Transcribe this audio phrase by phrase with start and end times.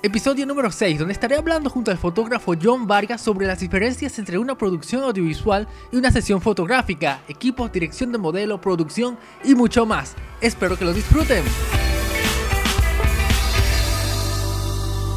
[0.00, 4.38] Episodio número 6, donde estaré hablando junto al fotógrafo John Vargas sobre las diferencias entre
[4.38, 10.14] una producción audiovisual y una sesión fotográfica, equipos, dirección de modelo, producción y mucho más.
[10.40, 11.42] Espero que lo disfruten.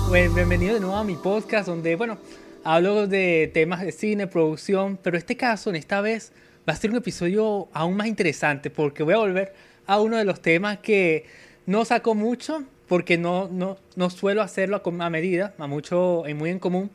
[0.09, 2.17] Bueno, bienvenido de nuevo a mi podcast donde, bueno,
[2.63, 6.31] hablo de temas de cine, producción, pero este caso, en esta vez,
[6.67, 9.53] va a ser un episodio aún más interesante porque voy a volver
[9.85, 11.27] a uno de los temas que
[11.67, 16.59] no saco mucho porque no, no, no suelo hacerlo a, medida, a mucho, muy en
[16.59, 16.91] común,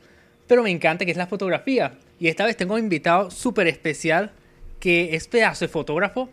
[0.46, 1.94] pero me encanta que es la fotografía.
[2.20, 4.30] Y esta vez tengo un invitado súper especial
[4.78, 6.28] que es pedazo de fotógrafo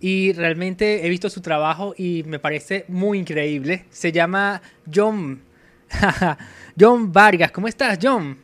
[0.00, 3.84] y realmente he visto su trabajo y me parece muy increíble.
[3.90, 5.42] Se llama John.
[6.80, 7.50] John Vargas.
[7.50, 8.38] ¿Cómo estás, John?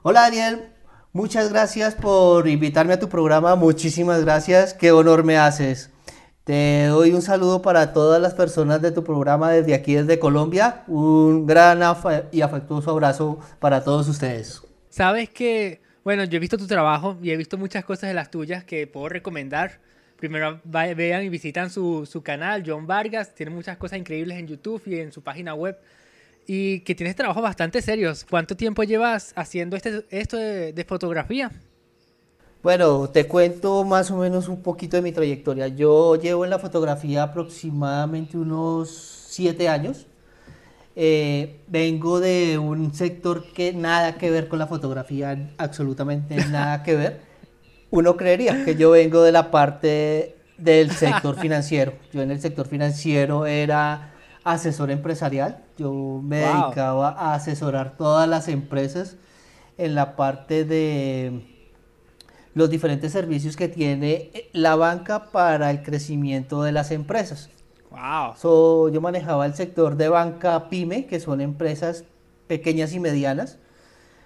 [0.00, 0.62] Hola, Daniel.
[1.12, 3.54] Muchas gracias por invitarme a tu programa.
[3.54, 4.72] Muchísimas gracias.
[4.72, 5.90] Qué honor me haces.
[6.50, 10.82] Te doy un saludo para todas las personas de tu programa desde aquí, desde Colombia.
[10.88, 11.78] Un gran
[12.32, 14.60] y afectuoso abrazo para todos ustedes.
[14.88, 18.32] Sabes que, bueno, yo he visto tu trabajo y he visto muchas cosas de las
[18.32, 19.78] tuyas que puedo recomendar.
[20.16, 23.32] Primero vean y visitan su, su canal, John Vargas.
[23.32, 25.78] Tiene muchas cosas increíbles en YouTube y en su página web.
[26.48, 28.26] Y que tienes trabajos bastante serios.
[28.28, 31.52] ¿Cuánto tiempo llevas haciendo este, esto de, de fotografía?
[32.62, 35.68] Bueno, te cuento más o menos un poquito de mi trayectoria.
[35.68, 40.06] Yo llevo en la fotografía aproximadamente unos siete años.
[40.94, 46.96] Eh, vengo de un sector que nada que ver con la fotografía, absolutamente nada que
[46.96, 47.20] ver.
[47.90, 51.94] Uno creería que yo vengo de la parte del sector financiero.
[52.12, 54.12] Yo en el sector financiero era
[54.44, 55.64] asesor empresarial.
[55.78, 59.16] Yo me dedicaba a asesorar todas las empresas
[59.78, 61.59] en la parte de
[62.60, 67.48] los diferentes servicios que tiene eh, la banca para el crecimiento de las empresas.
[67.90, 68.90] Wow.
[68.90, 72.04] yo manejaba el sector de banca pyme, que son empresas
[72.46, 73.58] pequeñas y medianas.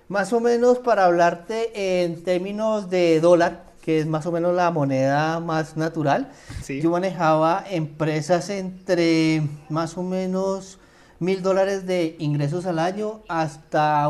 [0.08, 4.70] Más o menos para hablarte en términos de dólar, que es más o menos la
[4.70, 6.30] moneda más natural,
[6.69, 10.78] yo manejaba empresas entre más o menos
[11.20, 14.09] mil dólares de ingresos al año hasta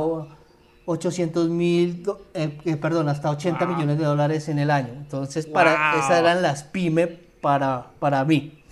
[0.87, 4.93] 800 mil, eh, eh, perdón, hasta 80 millones de dólares en el año.
[4.93, 8.63] Entonces, para, esas eran las pyme para, para mí.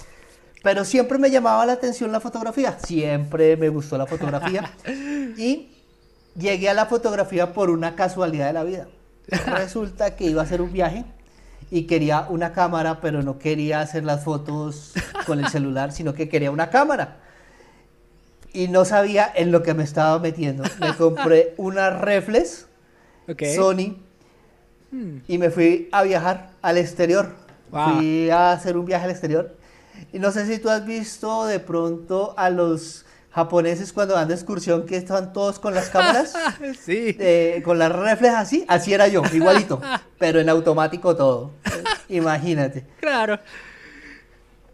[0.62, 4.70] Pero siempre me llamaba la atención la fotografía, siempre me gustó la fotografía.
[4.86, 5.72] y
[6.36, 8.88] llegué a la fotografía por una casualidad de la vida.
[9.46, 11.04] Resulta que iba a hacer un viaje
[11.70, 14.92] y quería una cámara, pero no quería hacer las fotos
[15.26, 17.16] con el celular, sino que quería una cámara
[18.52, 20.64] y no sabía en lo que me estaba metiendo.
[20.80, 22.66] Me compré una reflex
[23.54, 23.96] Sony
[24.90, 25.18] hmm.
[25.28, 27.34] y me fui a viajar al exterior.
[27.70, 29.56] Fui a hacer un viaje al exterior.
[30.12, 34.34] Y no sé si tú has visto de pronto a los japoneses cuando van de
[34.34, 36.34] excursión que estaban todos con las cámaras.
[36.84, 37.16] sí.
[37.64, 38.64] con las reflex así.
[38.68, 39.80] Así era yo, igualito.
[40.18, 41.52] pero en automático todo.
[42.10, 42.84] Imagínate.
[43.00, 43.38] Claro.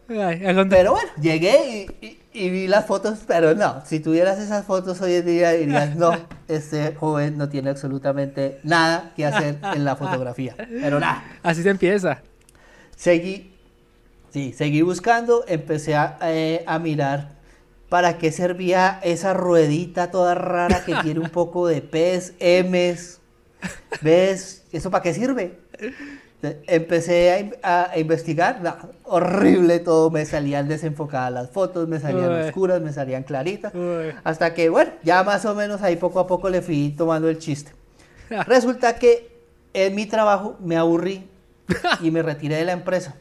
[0.08, 5.14] pero bueno, llegué y y vi las fotos, pero no, si tuvieras esas fotos hoy
[5.14, 6.12] en día dirías, no,
[6.48, 11.24] este joven no tiene absolutamente nada que hacer en la fotografía, pero nada.
[11.42, 12.22] Así se empieza.
[12.96, 13.52] Seguí,
[14.32, 17.38] sí, seguí buscando, empecé a, eh, a mirar
[17.88, 23.20] para qué servía esa ruedita toda rara que tiene un poco de pez, M's,
[24.02, 24.64] ¿ves?
[24.72, 25.58] ¿Eso para qué sirve?
[26.40, 28.60] Empecé a, investigar,
[29.02, 33.72] horrible todo, me salían desenfocadas las fotos, me salían oscuras, me salían claritas,
[34.22, 37.38] hasta que, bueno, ya más o menos ahí poco a poco le fui tomando el
[37.38, 37.72] chiste.
[38.46, 39.38] Resulta que
[39.74, 41.28] en mi trabajo me aburrí
[42.00, 43.14] y me retiré de la empresa.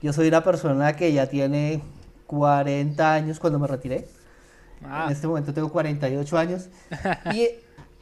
[0.00, 1.82] Yo soy una persona que ya tiene
[2.26, 4.06] 40 años cuando me retiré.
[4.84, 5.04] Ah.
[5.06, 6.68] En este momento tengo 48 años.
[7.34, 7.48] Y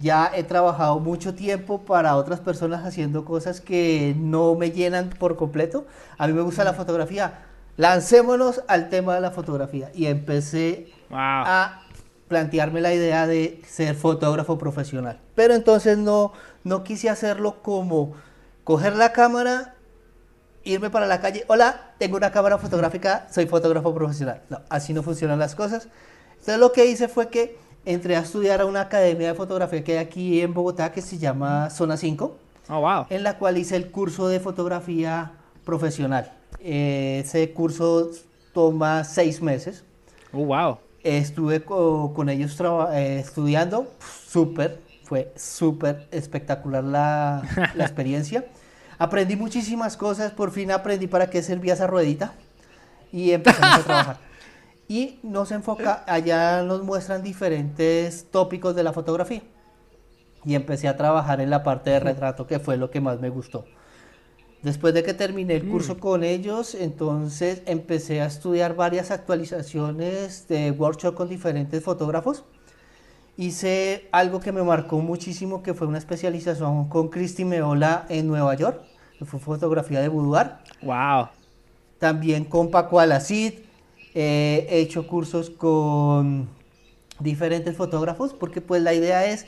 [0.01, 5.37] ya he trabajado mucho tiempo para otras personas haciendo cosas que no me llenan por
[5.37, 5.87] completo.
[6.17, 7.45] A mí me gusta la fotografía.
[7.77, 9.91] Lancémonos al tema de la fotografía.
[9.95, 11.83] Y empecé a
[12.29, 15.21] plantearme la idea de ser fotógrafo profesional.
[15.35, 16.33] Pero entonces no,
[16.65, 18.15] no quise hacerlo como
[18.65, 19.75] coger la cámara,
[20.65, 21.45] irme para la calle.
[21.49, 24.43] Hola, tengo una cámara fotográfica, soy fotógrafo profesional.
[24.49, 25.89] No, así no funcionan las cosas.
[26.31, 29.93] Entonces lo que hice fue que entré a estudiar a una academia de fotografía que
[29.93, 32.37] hay aquí en Bogotá que se llama Zona 5.
[32.69, 33.07] wow.
[33.11, 35.33] En la cual hice el curso de fotografía
[35.65, 36.33] profesional.
[36.63, 38.11] ese curso
[38.53, 39.85] toma seis meses.
[40.33, 40.79] Oh, wow.
[41.03, 42.57] Estuve con ellos
[42.93, 43.91] eh, estudiando,
[44.27, 47.43] súper, fue súper espectacular la,
[47.75, 48.45] la experiencia.
[48.99, 52.35] Aprendí muchísimas cosas, por fin aprendí para qué servía esa ruedita
[53.11, 54.30] y empezamos a trabajar.
[54.91, 59.41] Y nos enfoca, allá nos muestran diferentes tópicos de la fotografía.
[60.45, 63.29] Y empecé a trabajar en la parte de retrato, que fue lo que más me
[63.29, 63.67] gustó.
[64.63, 65.99] Después de que terminé el curso mm.
[66.01, 72.43] con ellos, entonces empecé a estudiar varias actualizaciones de workshop con diferentes fotógrafos.
[73.37, 78.57] Hice algo que me marcó muchísimo, que fue una especialización con Cristi Meola en Nueva
[78.57, 78.83] York,
[79.17, 80.55] que fue fotografía de boudoir.
[80.83, 81.29] Wow.
[82.01, 83.70] También con Paco Alacid,
[84.15, 86.49] he hecho cursos con
[87.19, 89.47] diferentes fotógrafos, porque pues la idea es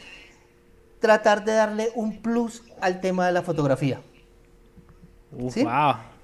[1.00, 4.00] tratar de darle un plus al tema de la fotografía.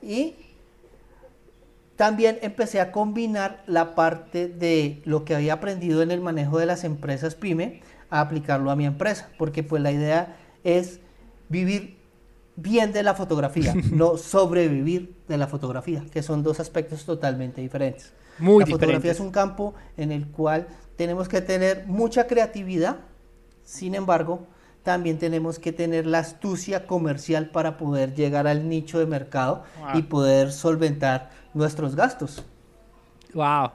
[0.02, 0.36] Y
[1.96, 6.66] también empecé a combinar la parte de lo que había aprendido en el manejo de
[6.66, 11.00] las empresas pyme a aplicarlo a mi empresa, porque pues la idea es
[11.48, 11.98] vivir
[12.54, 18.12] bien de la fotografía, no sobrevivir de la fotografía, que son dos aspectos totalmente diferentes.
[18.38, 22.96] Muy la fotografía es un campo en el cual tenemos que tener mucha creatividad,
[23.64, 24.46] sin embargo,
[24.82, 29.64] también tenemos que tener la astucia comercial para poder llegar al nicho de mercado
[29.94, 32.44] y poder solventar nuestros gastos.
[33.34, 33.72] Wow,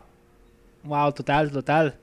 [0.83, 1.99] wow, total, total.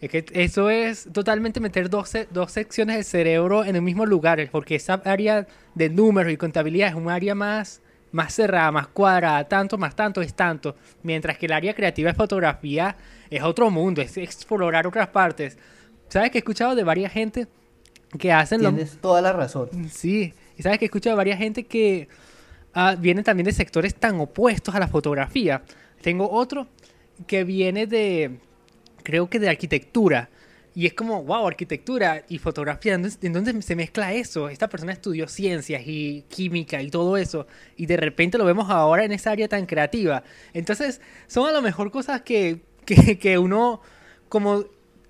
[0.00, 4.48] Es que eso es totalmente meter dos, dos secciones del cerebro en el mismo lugar,
[4.50, 7.82] porque esa área de números y contabilidad es un área más,
[8.12, 12.16] más cerrada, más cuadrada, tanto más tanto es tanto, mientras que el área creativa de
[12.16, 12.96] fotografía
[13.28, 15.56] es otro mundo, es explorar otras partes.
[16.08, 17.46] ¿Sabes que he escuchado de varias gente
[18.18, 19.68] que hacen Tienes toda la razón.
[19.90, 22.08] Sí, y sabes que he escuchado varias gente que
[22.98, 25.62] vienen también de sectores tan opuestos a la fotografía.
[26.02, 26.66] Tengo otro
[27.26, 28.38] que viene de,
[29.02, 30.28] creo que de arquitectura.
[30.80, 34.48] Y es como, wow, arquitectura y fotografía, ¿en dónde se mezcla eso?
[34.48, 37.46] Esta persona estudió ciencias y química y todo eso,
[37.76, 40.22] y de repente lo vemos ahora en esa área tan creativa.
[40.54, 43.82] Entonces, son a lo mejor cosas que, que, que uno
[44.30, 44.64] como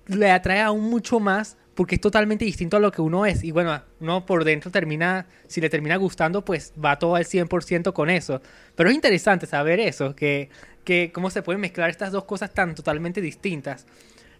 [0.07, 3.41] le atrae aún mucho más porque es totalmente distinto a lo que uno es.
[3.45, 7.93] Y bueno, uno por dentro termina, si le termina gustando, pues va todo al 100%
[7.93, 8.41] con eso.
[8.75, 10.49] Pero es interesante saber eso, que,
[10.83, 13.85] que cómo se pueden mezclar estas dos cosas tan totalmente distintas.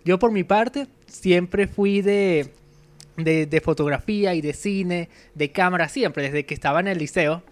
[0.04, 2.52] Yo por mi parte siempre fui de,
[3.18, 7.44] de, fotografía y de cine, de cámara, siempre, desde que estaba en el liceo.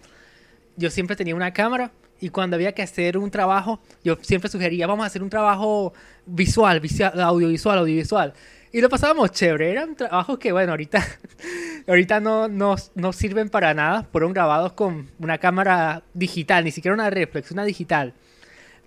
[0.76, 4.86] Yo siempre tenía una cámara y cuando había que hacer un trabajo, yo siempre sugería,
[4.86, 5.92] vamos a hacer un trabajo
[6.26, 8.34] visual, visual audiovisual, audiovisual.
[8.72, 9.70] Y lo pasábamos chévere.
[9.70, 11.04] Eran trabajos que, bueno, ahorita,
[11.88, 14.06] ahorita no, no, no, sirven para nada.
[14.12, 18.14] Fueron grabados con una cámara digital, ni siquiera una reflex, una digital.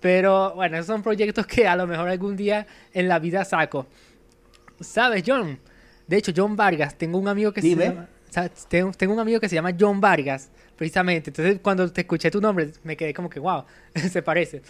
[0.04, 3.86] Pero bueno, esos son proyectos que a lo mejor algún día en la vida saco.
[4.78, 5.58] ¿Sabes, John?
[6.06, 8.06] De hecho, John Vargas, tengo un amigo que se llama.
[8.68, 11.30] Tengo, tengo un amigo que se llama John Vargas, precisamente.
[11.30, 13.64] Entonces, cuando te escuché tu nombre, me quedé como que, wow,
[14.10, 14.60] se parece.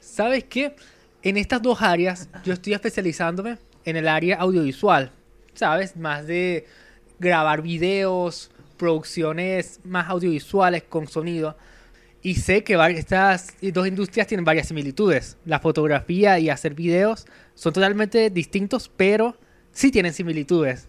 [0.00, 0.76] ¿Sabes qué?
[1.22, 3.56] En estas dos áreas, yo estoy especializándome
[3.86, 5.10] en el área audiovisual,
[5.54, 5.96] ¿sabes?
[5.96, 6.66] Más de
[7.18, 11.56] grabar videos, producciones más audiovisuales con sonido.
[12.24, 15.36] Y sé que estas dos industrias tienen varias similitudes.
[15.44, 19.36] La fotografía y hacer videos son totalmente distintos, pero
[19.72, 20.88] sí tienen similitudes.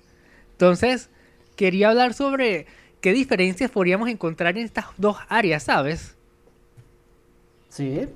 [0.54, 1.10] Entonces,
[1.58, 2.68] quería hablar sobre
[3.02, 6.16] qué diferencias podríamos encontrar en estas dos áreas, ¿sabes?
[7.68, 8.08] Sí.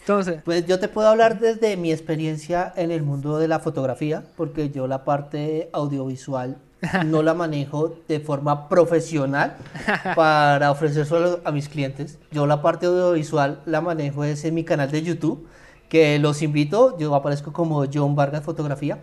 [0.00, 4.24] Entonces, pues yo te puedo hablar desde mi experiencia en el mundo de la fotografía,
[4.38, 6.56] porque yo la parte audiovisual
[7.06, 9.56] no la manejo de forma profesional
[10.14, 12.18] para ofrecer solo a mis clientes.
[12.30, 15.46] Yo la parte audiovisual la manejo es en mi canal de YouTube,
[15.88, 18.98] que los invito, yo aparezco como John Vargas Fotografía.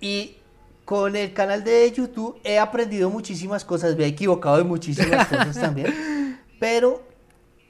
[0.00, 0.36] Y
[0.84, 5.58] con el canal de YouTube he aprendido muchísimas cosas, me he equivocado en muchísimas cosas
[5.58, 7.02] también, pero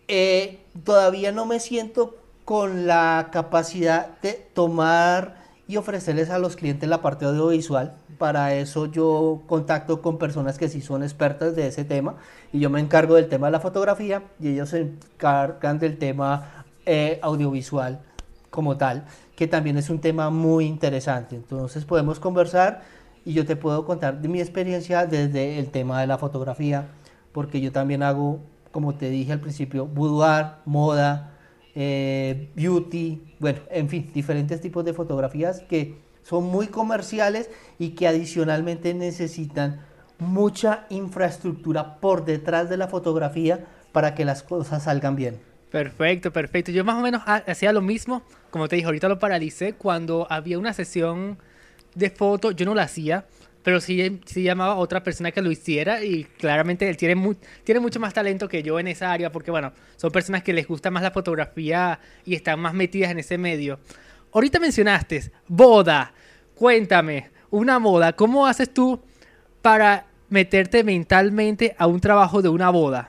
[0.08, 6.88] eh, todavía no me siento con la capacidad de tomar y ofrecerles a los clientes
[6.88, 7.96] la parte audiovisual.
[8.23, 12.14] Para eso yo contacto con personas que sí son expertas de ese tema
[12.52, 16.64] y yo me encargo del tema de la fotografía y ellos se encargan del tema
[16.87, 18.00] eh, audiovisual
[18.49, 21.35] como tal, que también es un tema muy interesante.
[21.35, 22.83] Entonces podemos conversar
[23.25, 26.87] y yo te puedo contar de mi experiencia desde el tema de la fotografía,
[27.33, 28.38] porque yo también hago
[28.71, 31.33] como te dije al principio, boudoir, moda,
[31.75, 38.09] eh, beauty, bueno, en fin, diferentes tipos de fotografías que son muy comerciales y que
[38.09, 39.81] adicionalmente necesitan
[40.19, 45.41] mucha infraestructura por detrás de la fotografía para que las cosas salgan bien.
[45.71, 46.71] Perfecto, perfecto.
[46.71, 50.59] Yo más o menos hacía lo mismo, como te dije, ahorita lo paralicé cuando había
[50.59, 51.38] una sesión
[51.95, 53.25] de foto, yo no la hacía,
[53.62, 57.81] pero sí, sí llamaba a otra persona que lo hiciera y claramente él tiene, tiene
[57.81, 60.91] mucho más talento que yo en esa área porque, bueno, son personas que les gusta
[60.91, 63.79] más la fotografía y están más metidas en ese medio.
[64.32, 66.12] Ahorita mencionaste boda.
[66.54, 69.00] Cuéntame, una boda, ¿cómo haces tú
[69.60, 73.08] para meterte mentalmente a un trabajo de una boda?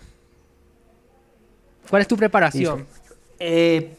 [1.89, 2.85] ¿Cuál es tu preparación?
[3.39, 3.95] Eh,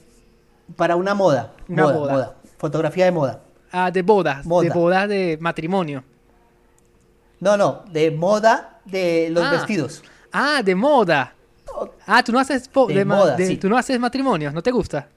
[0.77, 1.53] para una moda.
[1.69, 2.13] Una moda, boda.
[2.13, 2.35] moda.
[2.59, 3.41] Fotografía de moda.
[3.71, 4.75] Ah, de bodas, de Moda.
[4.75, 6.05] bodas de matrimonio.
[7.41, 9.51] No, no, de moda de los Ah.
[9.51, 10.03] vestidos.
[10.33, 11.35] Ah, de moda.
[12.07, 13.57] Ah, tú no haces De moda, de- sí.
[13.57, 15.09] tú no haces matrimonios, ¿no te gusta?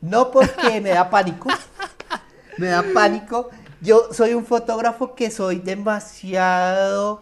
[0.00, 1.48] No porque me da pánico.
[2.58, 3.50] me da pánico.
[3.80, 7.20] Yo soy un fotógrafo que soy demasiado.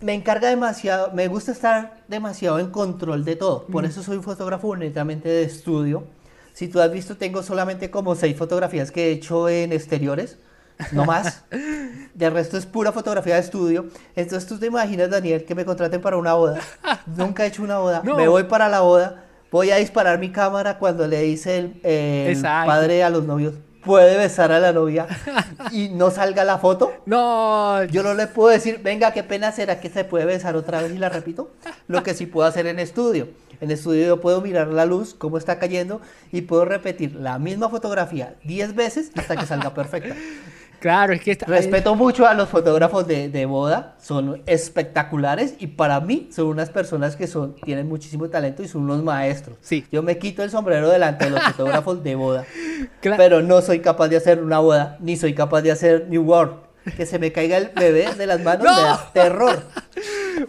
[0.00, 1.12] Me encarga demasiado.
[1.12, 3.66] Me gusta estar demasiado en control de todo.
[3.66, 6.04] Por eso soy un fotógrafo netamente de estudio.
[6.52, 10.38] Si tú has visto, tengo solamente como seis fotografías que he hecho en exteriores.
[10.92, 11.44] No más.
[12.14, 13.86] De resto es pura fotografía de estudio.
[14.14, 16.60] Entonces tú te imaginas, Daniel, que me contraten para una boda.
[17.06, 18.02] Nunca he hecho una boda.
[18.04, 18.16] No.
[18.16, 19.25] Me voy para la boda.
[19.56, 23.54] Voy a disparar mi cámara cuando le dice el, el padre a los novios.
[23.82, 25.06] Puede besar a la novia
[25.72, 26.92] y no salga la foto.
[27.06, 30.82] No, Yo no le puedo decir, venga, qué pena será que se puede besar otra
[30.82, 31.52] vez y la repito.
[31.88, 33.28] Lo que sí puedo hacer en estudio.
[33.62, 37.70] En estudio yo puedo mirar la luz, cómo está cayendo y puedo repetir la misma
[37.70, 40.14] fotografía 10 veces hasta que salga perfecta.
[40.80, 45.68] Claro, es que está- Respeto mucho a los fotógrafos de, de boda, son espectaculares y
[45.68, 49.56] para mí son unas personas que son, tienen muchísimo talento y son unos maestros.
[49.60, 49.84] Sí.
[49.90, 52.44] Yo me quito el sombrero delante de los fotógrafos de boda,
[53.00, 56.54] pero no soy capaz de hacer una boda, ni soy capaz de hacer New World.
[56.96, 59.60] Que se me caiga el bebé de las manos me da terror.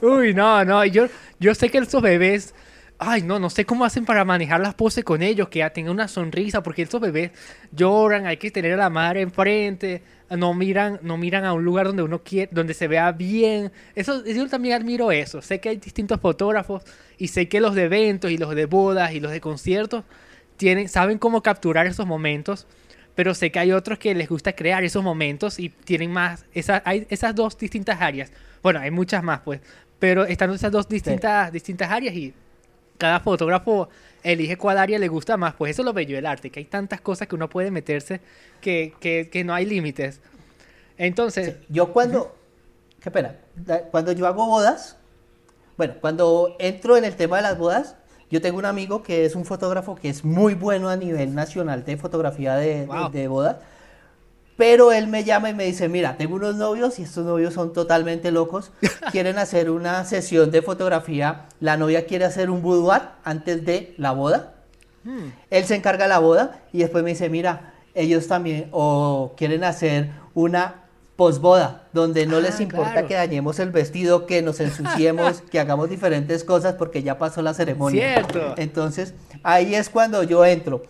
[0.02, 1.08] Uy, no, no, yo,
[1.40, 2.54] yo sé que esos bebés,
[3.00, 5.94] ay, no, no sé cómo hacen para manejar las poses con ellos, que ya tengan
[5.94, 7.32] una sonrisa, porque estos bebés
[7.72, 11.88] lloran, hay que tener a la madre enfrente, no miran, no miran a un lugar
[11.88, 13.72] donde uno quiere, donde se vea bien.
[13.96, 15.42] Eso, yo también admiro eso.
[15.42, 16.84] Sé que hay distintos fotógrafos
[17.18, 20.04] y sé que los de eventos y los de bodas y los de conciertos
[20.58, 22.68] tienen, saben cómo capturar esos momentos.
[23.16, 26.84] Pero sé que hay otros que les gusta crear esos momentos y tienen más, esa,
[26.86, 28.32] hay esas dos distintas áreas.
[28.62, 29.62] Bueno, hay muchas más, pues.
[29.98, 32.34] Pero están esas dos distintas, distintas áreas y
[32.98, 33.90] cada fotógrafo
[34.32, 35.54] elige cuál área le gusta más.
[35.56, 38.22] Pues eso es lo bello del arte, que hay tantas cosas que uno puede meterse
[38.62, 40.20] que, que, que no hay límites.
[40.98, 42.36] Entonces, Yo cuando,
[43.02, 43.36] qué pena,
[43.92, 44.98] cuando yo hago bodas,
[45.78, 47.96] bueno, cuando entro en el tema de las bodas,
[48.30, 51.86] yo tengo un amigo que es un fotógrafo que es muy bueno a nivel nacional
[51.86, 53.58] de fotografía de, de bodas,
[54.58, 57.72] pero él me llama y me dice, mira, tengo unos novios y estos novios son
[57.72, 58.72] totalmente locos,
[59.12, 64.12] quieren hacer una sesión de fotografía, la novia quiere hacer un boudoir antes de la
[64.12, 64.56] boda,
[65.04, 69.34] hmm, él se encarga de la boda y después me dice, mira, ellos también o
[69.38, 73.08] quieren hacer una posboda, donde no Ah, les importa claro.
[73.08, 77.56] que dañemos el vestido, que nos ensuciemos, que hagamos diferentes cosas porque ya pasó la
[77.56, 78.14] ceremonia.
[78.14, 78.54] Cierto.
[78.58, 80.84] Entonces, ahí es cuando yo entro.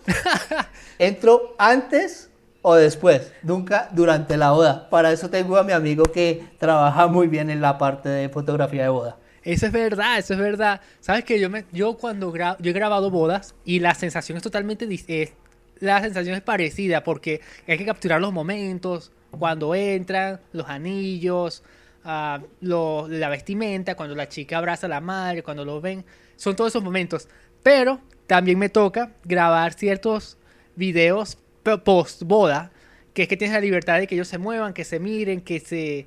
[0.98, 2.27] Entro antes
[2.62, 4.88] o después, nunca durante la boda.
[4.90, 8.82] Para eso tengo a mi amigo que trabaja muy bien en la parte de fotografía
[8.82, 9.16] de boda.
[9.42, 10.80] Eso es verdad, eso es verdad.
[11.00, 14.42] Sabes que yo me, yo cuando gra- yo he grabado bodas y la sensación es
[14.42, 15.32] totalmente es-
[15.80, 21.62] la sensación es parecida porque hay que capturar los momentos cuando entran, los anillos,
[22.04, 26.04] ah, la vestimenta, cuando la chica abraza a la madre, cuando lo ven,
[26.36, 27.28] son todos esos momentos.
[27.62, 30.36] Pero también me toca grabar ciertos
[30.74, 31.38] videos
[31.76, 32.72] post boda,
[33.14, 35.60] que es que tienes la libertad de que ellos se muevan, que se miren, que
[35.60, 36.06] se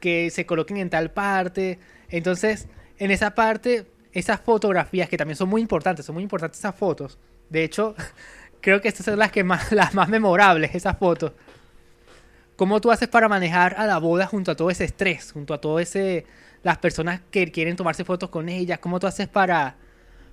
[0.00, 1.78] que se coloquen en tal parte.
[2.08, 2.68] Entonces,
[2.98, 7.18] en esa parte, esas fotografías que también son muy importantes, son muy importantes esas fotos.
[7.50, 7.94] De hecho,
[8.60, 11.32] creo que estas son las que más, las más memorables, esas fotos.
[12.56, 15.60] ¿Cómo tú haces para manejar a la boda junto a todo ese estrés, junto a
[15.60, 16.26] todo ese
[16.64, 18.80] las personas que quieren tomarse fotos con ellas?
[18.80, 19.76] ¿Cómo tú haces para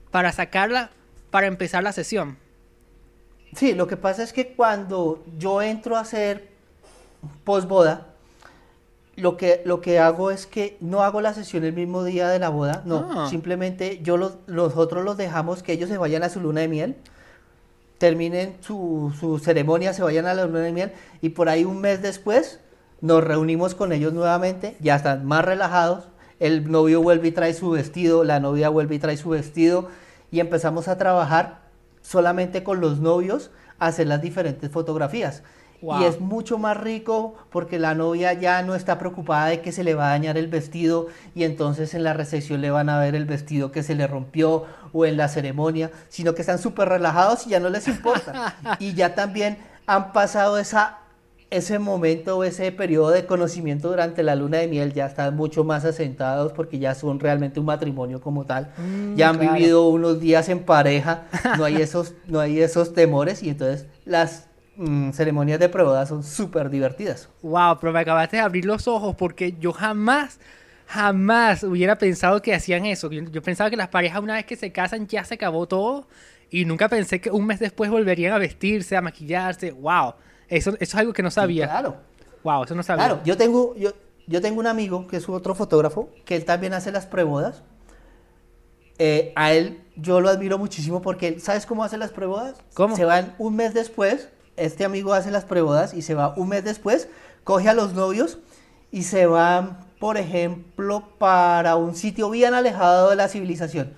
[0.09, 0.89] para sacarla
[1.29, 2.37] para empezar la sesión?
[3.55, 6.49] Sí, lo que pasa es que cuando yo entro a hacer
[7.43, 8.07] posboda,
[9.15, 12.37] lo que, lo que hago es que no hago la sesión el mismo día de
[12.37, 13.27] la boda, no, Ah.
[13.29, 16.95] simplemente yo los, nosotros los dejamos que ellos se vayan a su luna de miel,
[17.97, 21.79] terminen su, su ceremonia, se vayan a la luna de miel y por ahí un
[21.79, 22.59] mes después
[22.99, 26.03] nos reunimos con ellos nuevamente, ya están más relajados,
[26.41, 29.87] el novio vuelve y trae su vestido, la novia vuelve y trae su vestido
[30.29, 31.61] y empezamos a trabajar
[32.05, 35.41] solamente con los novios hacer las diferentes fotografías.
[35.81, 36.01] Wow.
[36.01, 39.83] Y es mucho más rico porque la novia ya no está preocupada de que se
[39.83, 43.13] le va a dañar el vestido y entonces en la recepción le van a ver
[43.15, 47.45] el vestido que se le rompió o en la ceremonia, sino que están súper relajados
[47.45, 48.55] y ya no les importa.
[48.79, 50.99] y ya también han pasado esa
[51.55, 55.63] ese momento o ese periodo de conocimiento durante la luna de miel ya están mucho
[55.63, 58.71] más asentados porque ya son realmente un matrimonio como tal.
[58.77, 59.53] Mm, ya han claro.
[59.53, 61.23] vivido unos días en pareja,
[61.57, 66.23] no hay esos, no hay esos temores y entonces las mm, ceremonias de preboda son
[66.23, 67.29] súper divertidas.
[67.41, 70.39] Wow, pero me acabaste de abrir los ojos porque yo jamás,
[70.87, 73.11] jamás hubiera pensado que hacían eso.
[73.11, 76.07] Yo, yo pensaba que las parejas una vez que se casan ya se acabó todo
[76.49, 79.71] y nunca pensé que un mes después volverían a vestirse, a maquillarse.
[79.71, 80.15] Wow,
[80.49, 81.65] eso, eso es algo que no sabía.
[81.67, 81.95] Claro.
[82.43, 83.05] Wow, eso no sabía.
[83.05, 83.91] Claro, yo tengo, yo,
[84.27, 87.63] yo tengo un amigo que es otro fotógrafo, que él también hace las prebodas.
[88.97, 92.55] Eh, a él yo lo admiro muchísimo porque, él- ¿sabes cómo hace las prebodas?
[92.73, 92.95] ¿Cómo?
[92.95, 96.63] Se van un mes después, este amigo hace las prebodas y se va un mes
[96.63, 97.09] después,
[97.43, 98.37] coge a los novios
[98.91, 103.91] y se van, por ejemplo, para un sitio bien alejado de la civilización.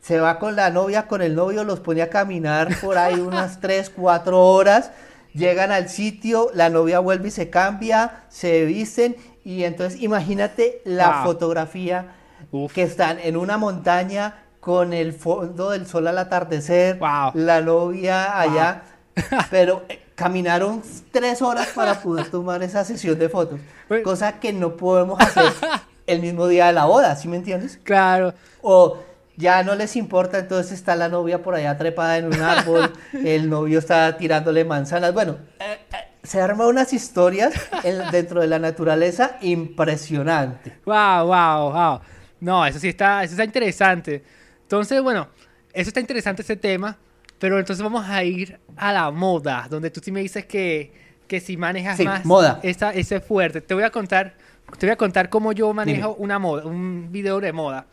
[0.00, 3.60] Se va con la novia, con el novio, los pone a caminar por ahí unas
[3.60, 4.92] 3, 4 horas.
[5.36, 11.16] Llegan al sitio, la novia vuelve y se cambia, se visten y entonces imagínate la
[11.18, 11.24] Wow.
[11.24, 12.14] fotografía
[12.50, 12.72] Uf.
[12.72, 17.32] que están en una montaña con el fondo del sol al atardecer, Wow.
[17.34, 18.82] la novia allá,
[19.50, 24.02] pero eh, caminaron tres horas para poder tomar esa sesión de fotos, Bueno.
[24.04, 25.52] cosa que no podemos hacer
[26.06, 27.78] el mismo día de la boda, ¿sí me entiendes?
[27.84, 28.32] Claro.
[28.62, 28.98] O
[29.36, 33.48] ya no les importa, entonces está la novia por allá trepada en un árbol, el
[33.50, 35.12] novio está tirándole manzanas.
[35.12, 37.52] Bueno, eh, eh, se arman unas historias
[37.84, 40.72] en- dentro de la naturaleza impresionante.
[40.84, 42.00] Wow, wow, wow.
[42.40, 44.22] No, eso sí está, eso está interesante.
[44.62, 45.28] Entonces, bueno,
[45.72, 46.96] eso está interesante ese tema,
[47.38, 50.92] pero entonces vamos a ir a la moda, donde tú sí me dices que,
[51.26, 52.60] que si manejas Sí, más moda.
[52.62, 53.60] Esa, ese fuerte.
[53.60, 54.34] Te voy a contar,
[54.78, 56.24] te voy a contar cómo yo manejo Dime.
[56.24, 57.86] una moda, un video de moda.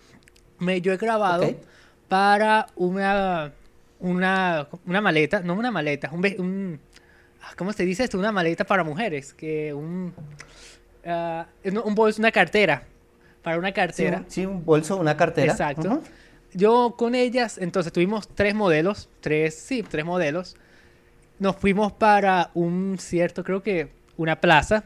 [0.63, 1.55] Me, yo he grabado
[2.07, 3.51] para una,
[3.99, 6.79] una, una maleta, no una maleta, un, un
[7.41, 8.17] ah, ¿cómo se dice esto?
[8.17, 10.13] Una maleta para mujeres, que un,
[11.05, 11.45] ah,
[11.85, 12.83] un bolso, una cartera,
[13.41, 14.17] para una Sí, cartera.
[14.19, 15.51] un- sí, un bolso, una cartera.
[15.51, 16.01] Exacto.
[16.53, 20.55] Yo con ellas, entonces tuvimos tres modelos, tres, sí, tres modelos.
[21.39, 24.85] Nos fuimos para un cierto, creo que una plaza.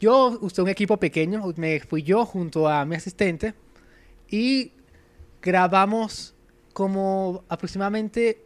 [0.00, 3.52] Yo usé un equipo pequeño, me fui yo junto a mi asistente
[4.30, 4.72] y
[5.42, 6.34] grabamos
[6.72, 8.44] como aproximadamente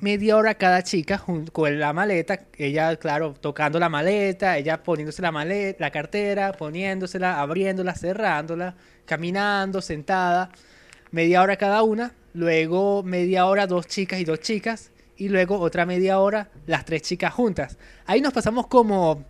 [0.00, 5.22] media hora cada chica jun- con la maleta, ella claro tocando la maleta, ella poniéndose
[5.22, 10.50] la maleta, la cartera, poniéndosela, abriéndola, cerrándola, caminando, sentada,
[11.10, 15.84] media hora cada una, luego media hora dos chicas y dos chicas y luego otra
[15.86, 17.76] media hora las tres chicas juntas.
[18.06, 19.24] Ahí nos pasamos como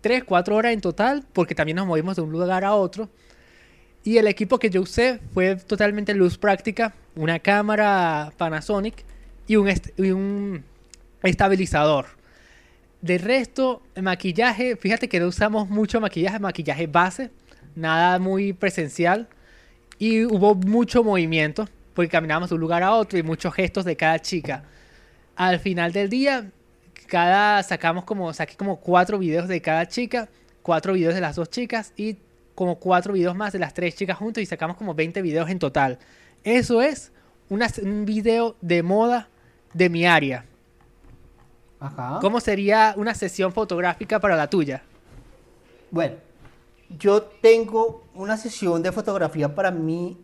[0.00, 3.08] tres, cuatro horas en total porque también nos movimos de un lugar a otro.
[4.02, 9.04] Y el equipo que yo usé fue totalmente luz práctica, una cámara Panasonic
[9.46, 10.64] y un, y un
[11.22, 12.06] estabilizador.
[13.02, 17.30] De resto, maquillaje, fíjate que no usamos mucho maquillaje, maquillaje base,
[17.74, 19.28] nada muy presencial.
[19.98, 23.96] Y hubo mucho movimiento, porque caminábamos de un lugar a otro y muchos gestos de
[23.96, 24.64] cada chica.
[25.36, 26.50] Al final del día,
[27.06, 30.28] cada sacamos como, saqué como cuatro videos de cada chica,
[30.62, 32.16] cuatro videos de las dos chicas y
[32.60, 35.58] como cuatro videos más de las tres chicas juntos y sacamos como 20 videos en
[35.58, 35.98] total.
[36.44, 37.10] Eso es
[37.48, 39.30] una- un video de moda
[39.72, 40.44] de mi área.
[41.78, 42.18] Ajá.
[42.20, 44.82] ¿Cómo sería una sesión fotográfica para la tuya?
[45.90, 46.16] Bueno,
[46.98, 50.18] yo tengo una sesión de fotografía para mí.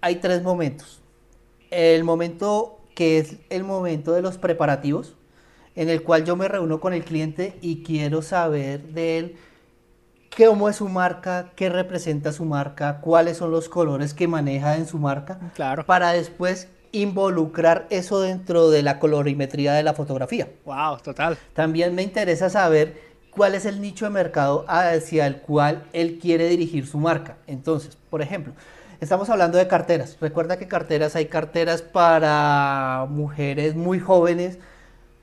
[0.00, 1.00] Hay tres momentos.
[1.70, 5.14] El momento que es el momento de los preparativos,
[5.76, 9.36] en el cual yo me reúno con el cliente y quiero saber de él
[10.36, 14.86] cómo es su marca, qué representa su marca, cuáles son los colores que maneja en
[14.86, 15.84] su marca, Claro.
[15.86, 20.48] para después involucrar eso dentro de la colorimetría de la fotografía.
[20.64, 21.36] Wow, total.
[21.54, 26.48] También me interesa saber cuál es el nicho de mercado hacia el cual él quiere
[26.48, 27.36] dirigir su marca.
[27.46, 28.54] Entonces, por ejemplo,
[29.00, 30.16] estamos hablando de carteras.
[30.20, 34.58] Recuerda que carteras hay carteras para mujeres muy jóvenes,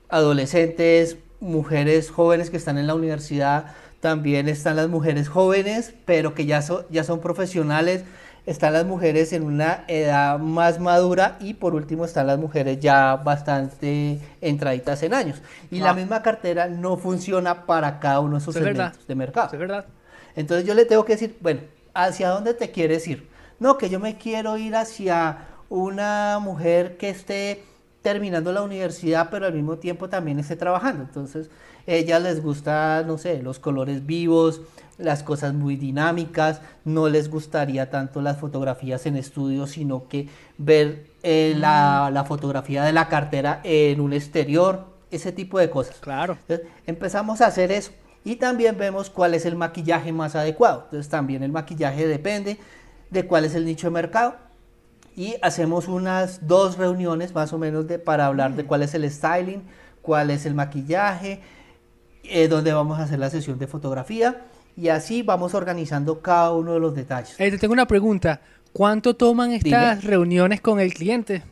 [0.08, 3.74] adolescentes, mujeres jóvenes que están en la universidad.
[4.04, 8.04] También están las mujeres jóvenes, pero que ya, son ya son profesionales.
[8.44, 13.16] Están las mujeres en una edad más madura y por último están las mujeres ya
[13.16, 15.40] bastante entraditas en años.
[15.70, 16.00] Y la Wow.
[16.00, 18.92] misma cartera no funciona para cada uno de Eso es verdad.
[18.92, 19.48] segmentos de mercado.
[19.54, 19.86] Es verdad.
[20.36, 21.60] Entonces yo le tengo que decir, bueno,
[21.94, 23.26] ¿hacia dónde te quieres ir?
[23.58, 25.38] No, que yo me quiero ir hacia
[25.70, 27.62] una mujer que esté
[28.02, 31.04] terminando la universidad, pero al mismo tiempo también esté trabajando.
[31.04, 31.48] Entonces,
[31.86, 34.60] ellas les gusta, no sé, los colores vivos,
[34.98, 41.06] las cosas muy dinámicas, no les gustaría tanto las fotografías en estudio, sino que ver
[41.22, 45.96] eh, la, la fotografía de la cartera en un exterior, ese tipo de cosas.
[46.00, 46.38] Claro.
[46.42, 47.92] Entonces, empezamos a hacer eso
[48.24, 50.82] y también vemos cuál es el maquillaje más adecuado.
[50.84, 52.58] Entonces también el maquillaje depende
[53.10, 54.36] de cuál es el nicho de mercado
[55.14, 59.08] y hacemos unas dos reuniones más o menos de, para hablar de cuál es el
[59.10, 59.62] styling,
[60.02, 61.40] cuál es el maquillaje,
[62.28, 64.42] eh, dónde vamos a hacer la sesión de fotografía
[64.76, 67.34] y así vamos organizando cada uno de los detalles.
[67.38, 68.40] Eh, te tengo una pregunta.
[68.72, 71.44] ¿Cuánto toman estas reuniones con el cliente?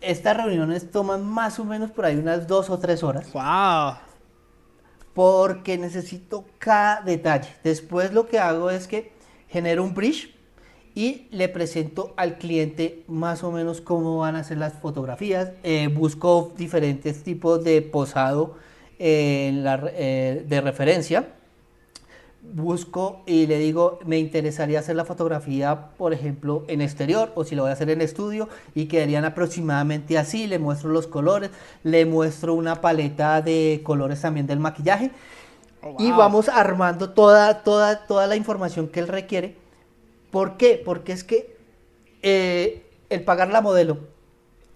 [0.00, 3.32] Estas reuniones toman más o menos por ahí unas dos o tres horas.
[3.32, 3.94] ¡Wow!
[5.14, 7.50] Porque necesito cada detalle.
[7.62, 9.12] Después lo que hago es que
[9.48, 10.34] genero un bridge
[10.94, 15.52] y le presento al cliente más o menos cómo van a ser las fotografías.
[15.62, 18.56] Eh, busco diferentes tipos de posado
[18.98, 21.26] eh, de referencia
[22.52, 27.54] busco y le digo, me interesaría hacer la fotografía, por ejemplo, en exterior o si
[27.54, 31.50] lo voy a hacer en estudio y quedarían aproximadamente así, le muestro los colores,
[31.82, 35.10] le muestro una paleta de colores también del maquillaje
[35.82, 39.56] oh, y vamos armando toda, toda, toda la información que él requiere.
[40.30, 40.80] ¿Por qué?
[40.82, 41.56] Porque es que
[42.22, 43.98] eh, el pagar la modelo,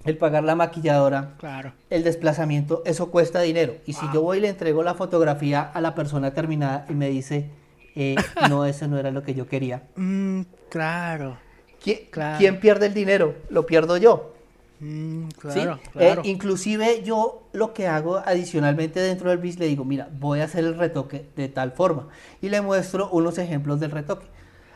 [0.05, 1.73] el pagar la maquilladora, claro.
[1.91, 3.77] el desplazamiento, eso cuesta dinero.
[3.87, 7.09] Y si yo voy y le entrego la fotografía a la persona terminada y me
[7.09, 7.51] dice,
[7.95, 8.17] eh,
[8.49, 9.85] no, eso no era lo que yo quería.
[9.97, 11.39] Mm, claro.
[11.83, 13.35] ¿Quién, pierde el dinero?
[13.51, 14.35] Lo pierdo yo.
[14.79, 20.09] Mm, claro, eh, inclusive yo lo que hago adicionalmente dentro del bis le digo, mira,
[20.19, 22.09] voy a hacer el retoque de tal forma
[22.41, 24.27] y le muestro unos ejemplos del retoque.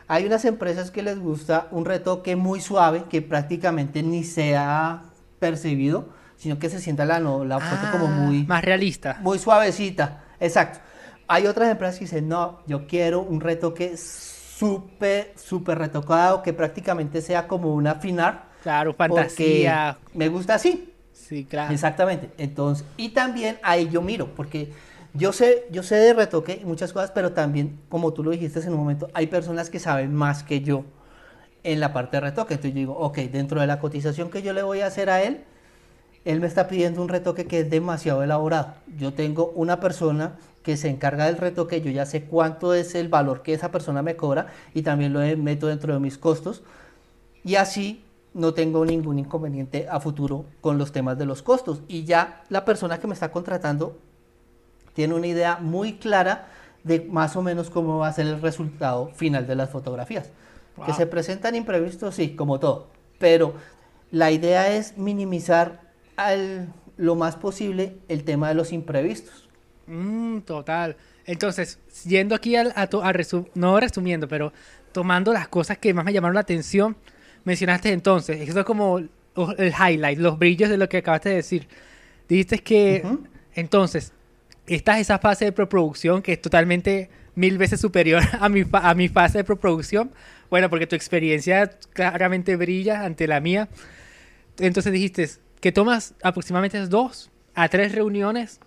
[0.07, 5.03] Hay unas empresas que les gusta un retoque muy suave que prácticamente ni sea
[5.39, 8.43] percibido, sino que se sienta la, la foto como ah, muy...
[8.45, 9.17] Más realista.
[9.21, 10.79] Muy suavecita, exacto.
[11.27, 17.21] Hay otras empresas que dicen, no, yo quiero un retoque súper, súper retocado, que prácticamente
[17.21, 18.47] sea como un afinar.
[18.63, 19.97] Claro, fantasía.
[20.13, 20.93] Me gusta así.
[21.11, 21.73] Sí, claro.
[21.73, 22.29] Exactamente.
[22.37, 24.71] Entonces, y también ahí yo miro, porque
[25.13, 28.59] yo sé, yo sé de retoque y muchas cosas, pero también, como tú lo dijiste
[28.61, 30.85] en un momento, hay personas que saben más que yo
[31.67, 32.53] en la parte de retoque.
[32.53, 35.21] Entonces yo digo, ok, dentro de la cotización que yo le voy a hacer a
[35.21, 35.43] él,
[36.23, 38.73] él me está pidiendo un retoque que es demasiado elaborado.
[38.97, 43.09] Yo tengo una persona que se encarga del retoque, yo ya sé cuánto es el
[43.09, 46.63] valor que esa persona me cobra y también lo meto dentro de mis costos.
[47.43, 48.01] Y así
[48.33, 51.81] no tengo ningún inconveniente a futuro con los temas de los costos.
[51.89, 53.97] Y ya la persona que me está contratando
[54.93, 56.47] tiene una idea muy clara
[56.85, 60.31] de más o menos cómo va a ser el resultado final de las fotografías.
[60.85, 62.89] Que se presentan imprevistos, sí, como todo.
[63.17, 63.55] Pero
[64.11, 65.81] la idea es minimizar
[66.15, 69.49] al, lo más posible el tema de los imprevistos.
[69.87, 70.97] Mm, total.
[71.25, 72.87] Entonces, yendo aquí al, a,
[73.55, 74.53] no resumiendo, pero
[74.91, 76.95] tomando las cosas que más me llamaron la atención,
[77.43, 81.67] mencionaste entonces, eso es como el highlight, los brillos de lo que acabaste de decir.
[82.27, 83.03] Dijiste que,
[83.53, 84.13] entonces,
[84.65, 88.93] esta es esa fase de preproducción que es totalmente mil veces superior a mi, a
[88.95, 90.11] mi fase de preproducción.
[90.49, 93.69] Bueno, porque tu experiencia claramente brilla ante la mía.
[94.59, 95.29] Entonces dijiste
[95.61, 98.59] que tomas aproximadamente dos a tres reuniones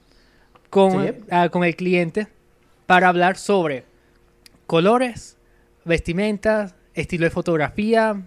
[0.71, 2.29] con, ah, con el cliente
[2.87, 3.85] para hablar sobre
[4.67, 5.37] colores,
[5.85, 8.23] vestimentas, estilo de fotografía,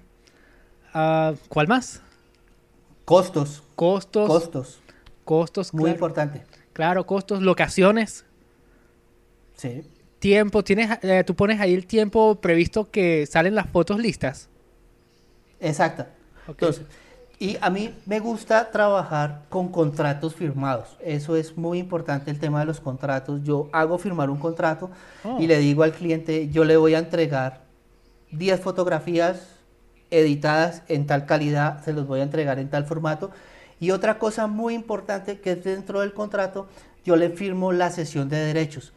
[0.93, 2.01] uh, ¿cuál más?
[3.06, 3.63] Costos.
[3.75, 4.27] Costos.
[4.27, 4.79] Costos.
[5.23, 5.73] Costos.
[5.73, 6.43] Muy importante.
[6.73, 8.25] Claro, costos, locaciones.
[9.56, 9.84] Sí
[10.23, 14.47] tiempo, tienes, eh, tú pones ahí el tiempo previsto que salen las fotos listas.
[15.59, 16.05] Exacto.
[16.47, 16.86] Entonces,
[17.39, 20.97] y a mí me gusta trabajar con contratos firmados.
[21.03, 23.41] Eso es muy importante el tema de los contratos.
[23.43, 24.91] Yo hago firmar un contrato
[25.25, 25.41] oh.
[25.41, 27.63] y le digo al cliente, yo le voy a entregar
[28.31, 29.57] 10 fotografías
[30.09, 33.31] editadas en tal calidad, se los voy a entregar en tal formato.
[33.81, 36.69] Y otra cosa muy importante que es dentro del contrato,
[37.03, 38.93] yo le firmo la sesión de derechos.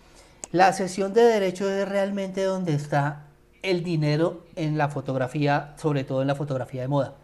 [0.52, 3.24] La sesión de derecho es realmente donde está
[3.62, 7.14] el dinero en la fotografía, sobre todo en la fotografía de moda.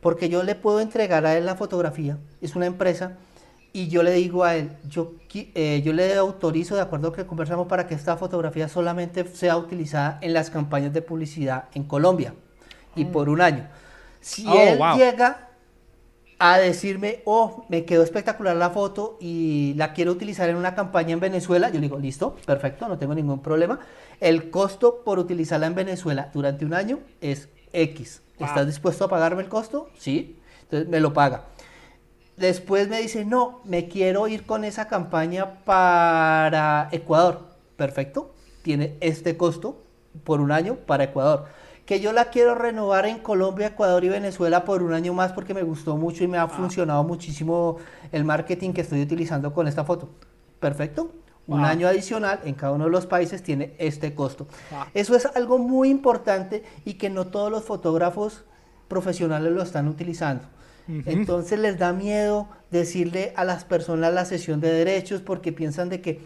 [0.00, 3.12] Porque yo le puedo entregar a él la fotografía, es una empresa,
[3.72, 7.16] y yo le digo a él, yo, eh, yo le autorizo, de acuerdo a lo
[7.16, 11.84] que conversamos, para que esta fotografía solamente sea utilizada en las campañas de publicidad en
[11.84, 12.34] Colombia
[12.94, 13.12] y mm.
[13.12, 13.68] por un año.
[14.20, 15.48] Si oh, él llega
[16.46, 21.14] a decirme, oh, me quedó espectacular la foto y la quiero utilizar en una campaña
[21.14, 23.80] en Venezuela, yo le digo, listo, perfecto, no tengo ningún problema.
[24.20, 28.20] El costo por utilizarla en Venezuela durante un año es X.
[28.38, 29.88] ¿Estás dispuesto a pagarme el costo?
[29.96, 31.44] Sí, entonces me lo paga.
[32.36, 37.54] Después me dice, no, me quiero ir con esa campaña para Ecuador.
[37.78, 39.82] Perfecto, tiene este costo
[40.24, 41.46] por un año para Ecuador.
[41.86, 45.54] Que yo la quiero renovar en Colombia, Ecuador y Venezuela por un año más porque
[45.54, 47.76] me gustó mucho y me ha funcionado muchísimo
[48.10, 50.08] el marketing que estoy utilizando con esta foto.
[50.60, 51.12] Perfecto.
[51.46, 54.46] Un año adicional en cada uno de los países tiene este costo.
[54.70, 54.84] Wow.
[54.94, 58.44] Eso es algo muy importante y que no todos los fotógrafos
[58.88, 60.46] profesionales lo están utilizando.
[60.86, 66.02] Entonces les da miedo decirle a las personas la sesión de derechos porque piensan de
[66.02, 66.20] que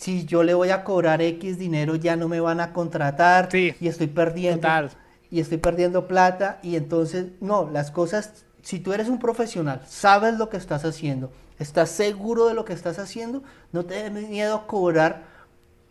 [0.00, 3.74] si yo le voy a cobrar X dinero ya no me van a contratar Sí.
[3.80, 4.90] y estoy perdiendo Total.
[5.30, 10.38] y estoy perdiendo plata y entonces no, las cosas si tú eres un profesional, sabes
[10.38, 14.54] lo que estás haciendo, estás seguro de lo que estás haciendo, no te dé miedo
[14.56, 15.22] a cobrar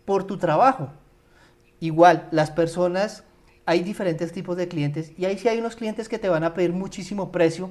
[0.05, 0.89] por tu trabajo.
[1.79, 3.23] Igual, las personas,
[3.65, 6.53] hay diferentes tipos de clientes y ahí sí hay unos clientes que te van a
[6.53, 7.69] pedir muchísimo precio,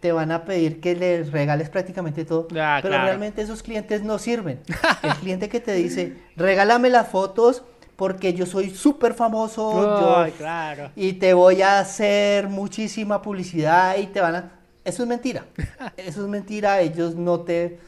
[0.00, 3.04] te van a pedir que les regales prácticamente todo, Ah, pero claro.
[3.04, 4.60] realmente esos clientes no sirven.
[5.02, 7.62] El cliente que te dice, regálame las fotos
[7.96, 10.90] porque yo soy súper famoso, yo- claro.
[10.96, 14.52] y te voy a hacer muchísima publicidad y te van a...
[14.84, 15.44] Eso es mentira.
[15.98, 16.80] Eso es mentira.
[16.80, 17.78] Ellos no te...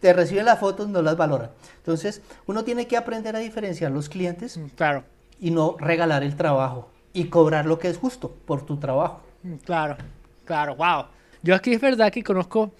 [0.00, 1.50] Te reciben las fotos, no las valoran.
[1.78, 5.02] Entonces, uno tiene que aprender a diferenciar los clientes Mm, Claro.
[5.40, 9.22] y no regalar el trabajo y cobrar lo que es justo por tu trabajo.
[9.42, 9.96] Mm, Claro,
[10.44, 11.06] claro, wow.
[11.42, 12.74] Yo aquí es verdad que conozco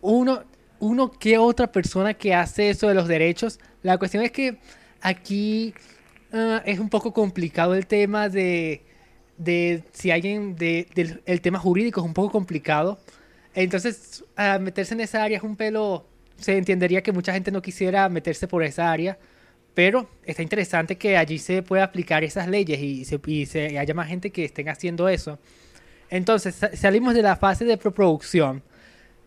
[0.00, 0.44] uno,
[0.80, 3.58] uno que otra persona que hace eso de los derechos.
[3.82, 4.58] La cuestión es que
[5.00, 5.74] aquí
[6.32, 8.82] ah, es un poco complicado el tema de,
[9.38, 10.86] de si alguien, de,
[11.26, 12.98] el tema jurídico es un poco complicado.
[13.54, 17.62] Entonces, ah, meterse en esa área es un pelo, se entendería que mucha gente no
[17.62, 19.18] quisiera meterse por esa área.
[19.74, 23.94] Pero está interesante que allí se pueda aplicar esas leyes y, se, y se- haya
[23.94, 25.38] más gente que estén haciendo eso.
[26.10, 28.62] Entonces, sa- salimos de la fase de preproducción.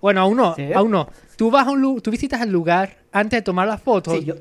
[0.02, 0.72] Bueno, aún no, Sí.
[0.74, 1.08] aún no.
[1.38, 4.14] Tú, vas a un tú visitas el lugar antes de tomar las fotos.
[4.14, 4.36] Sí, yo,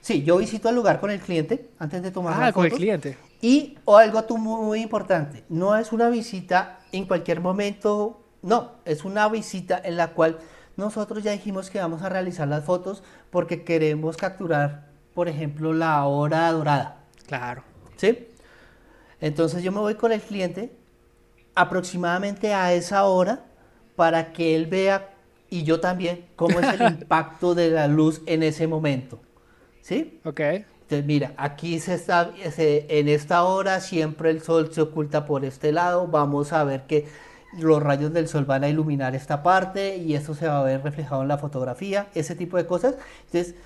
[0.00, 2.70] sí, yo visito el lugar con el cliente antes de tomar ah, las con el
[2.70, 2.78] fotos.
[2.80, 3.18] cliente.
[3.42, 8.72] Y o algo tú muy, muy importante, no es una visita en cualquier momento, no,
[8.84, 10.38] es una visita en la cual
[10.76, 16.04] nosotros ya dijimos que vamos a realizar las fotos porque queremos capturar, por ejemplo, la
[16.06, 17.62] hora dorada, Claro.
[17.96, 18.28] ¿sí?
[19.20, 20.72] Entonces yo me voy con el cliente
[21.56, 23.46] aproximadamente a esa hora
[23.96, 25.14] para que él vea
[25.50, 29.20] y yo también cómo es el impacto de la luz en ese momento,
[29.80, 30.20] ¿sí?
[30.24, 30.40] Ok.
[30.82, 35.44] Entonces, mira, aquí se está, se- en esta hora siempre el sol se oculta por
[35.44, 36.06] este lado.
[36.08, 37.08] Vamos a ver que
[37.52, 40.82] los rayos del sol van a iluminar esta parte y eso se va a ver
[40.84, 42.96] reflejado en la fotografía, ese tipo de cosas.
[43.26, 43.56] Entonces,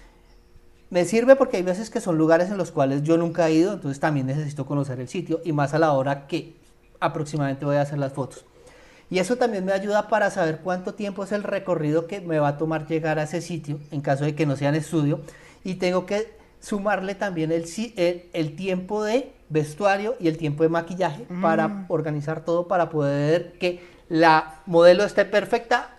[0.90, 3.72] me sirve porque hay veces que son lugares en los cuales yo nunca he ido,
[3.74, 6.59] entonces también necesito conocer el sitio y más a la hora que
[7.00, 8.44] aproximadamente voy a hacer las fotos.
[9.10, 12.48] Y eso también me ayuda para saber cuánto tiempo es el recorrido que me va
[12.48, 15.20] a tomar llegar a ese sitio, en caso de que no sea en estudio.
[15.64, 17.64] Y tengo que sumarle también el,
[17.96, 23.58] el, el tiempo de vestuario y el tiempo de maquillaje para organizar todo, para poder
[23.58, 25.90] que la modelo esté perfecta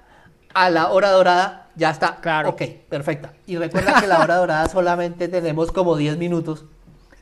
[0.54, 1.70] a la hora dorada.
[1.76, 2.18] Ya está.
[2.22, 2.50] Claro.
[2.50, 3.34] Ok, perfecta.
[3.46, 6.66] Y recuerda que la hora dorada solamente tenemos como 10 minutos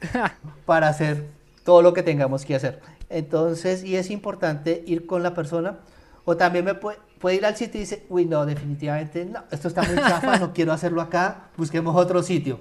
[0.65, 1.29] para hacer
[1.63, 2.79] todo lo que tengamos que hacer.
[3.09, 5.79] Entonces, y es importante ir con la persona,
[6.25, 9.67] o también me puede, puede ir al sitio y dice, uy, no, definitivamente no, esto
[9.67, 12.59] está muy chafa, no quiero hacerlo acá, busquemos otro sitio.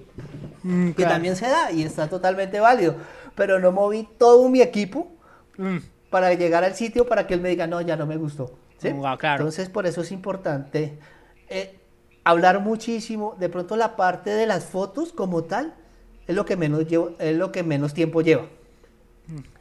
[0.62, 2.94] Mm, Que también se da y está totalmente válido,
[3.34, 5.12] pero no moví todo mi equipo
[5.58, 8.52] Mm, para llegar al sitio para que él me diga, no, ya no me gustó.
[8.78, 8.90] ¿sí?
[8.90, 9.42] Wow, claro.
[9.42, 10.98] Entonces, por eso es importante
[11.48, 11.78] eh,
[12.24, 13.34] hablar muchísimo.
[13.40, 15.74] De pronto, la parte de las fotos como tal
[16.28, 18.46] es lo que menos, llevo- es lo que menos tiempo lleva.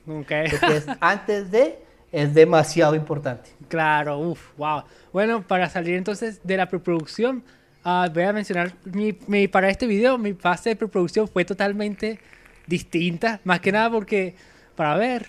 [0.08, 0.46] Porque
[0.78, 1.78] es antes de,
[2.12, 3.52] es demasiado importante.
[3.68, 4.84] Claro, uff, wow.
[5.14, 7.44] Bueno, para salir entonces de la preproducción,
[7.84, 12.20] ah, voy a mencionar, mi, mi- para este video, mi fase de preproducción fue totalmente
[12.66, 14.36] distinta, más que nada porque,
[14.76, 15.28] para ver,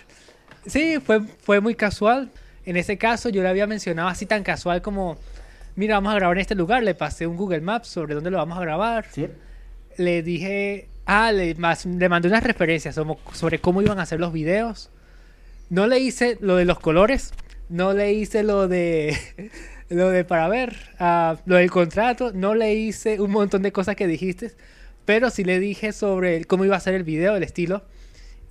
[0.65, 2.31] sí, fue, fue muy casual.
[2.65, 5.17] En ese caso, yo le había mencionado así tan casual como,
[5.75, 8.37] mira, vamos a grabar en este lugar, le pasé un Google Maps sobre dónde lo
[8.37, 9.27] vamos a grabar ¿sí?
[9.97, 12.95] le dije, ah, le, más- le mandé unas referencias
[13.33, 14.89] sobre, cómo iban a hacer los videos.
[15.69, 17.31] No le hice lo de los colores,
[17.69, 19.17] no le hice lo de
[19.89, 23.95] lo de para ver, ah, lo del contrato, no le hice un montón de cosas
[23.95, 24.51] que dijiste,
[25.05, 27.83] pero sí le dije sobre cómo iba a ser el video, el estilo.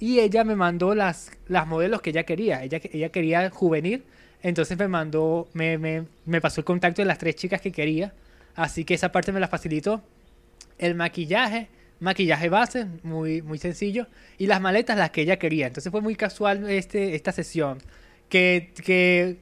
[0.01, 2.63] Y ella me mandó las, las modelos que ella quería.
[2.63, 4.05] Ella, ella quería juvenil.
[4.43, 8.13] Entonces me mandó, me, me, me pasó el contacto de las tres chicas que quería.
[8.55, 10.03] Así que esa parte me la facilitó.
[10.79, 11.69] El maquillaje,
[12.01, 14.07] maquillaje base, muy, muy sencillo.
[14.39, 15.67] Y las maletas, las que ella quería.
[15.67, 17.79] Entonces fue muy casual este, esta sesión.
[18.29, 19.39] Que, que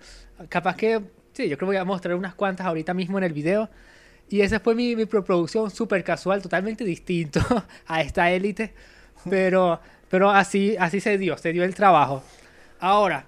[0.49, 1.01] capaz que,
[1.33, 3.69] sí, yo creo que voy a mostrar unas cuantas ahorita mismo en el video.
[4.29, 7.41] Y esa fue mi, mi preproducción súper casual, totalmente distinto
[7.87, 8.75] a esta élite.
[9.29, 12.23] Pero Pero así, así se dio, se dio el trabajo.
[12.79, 13.27] Ahora,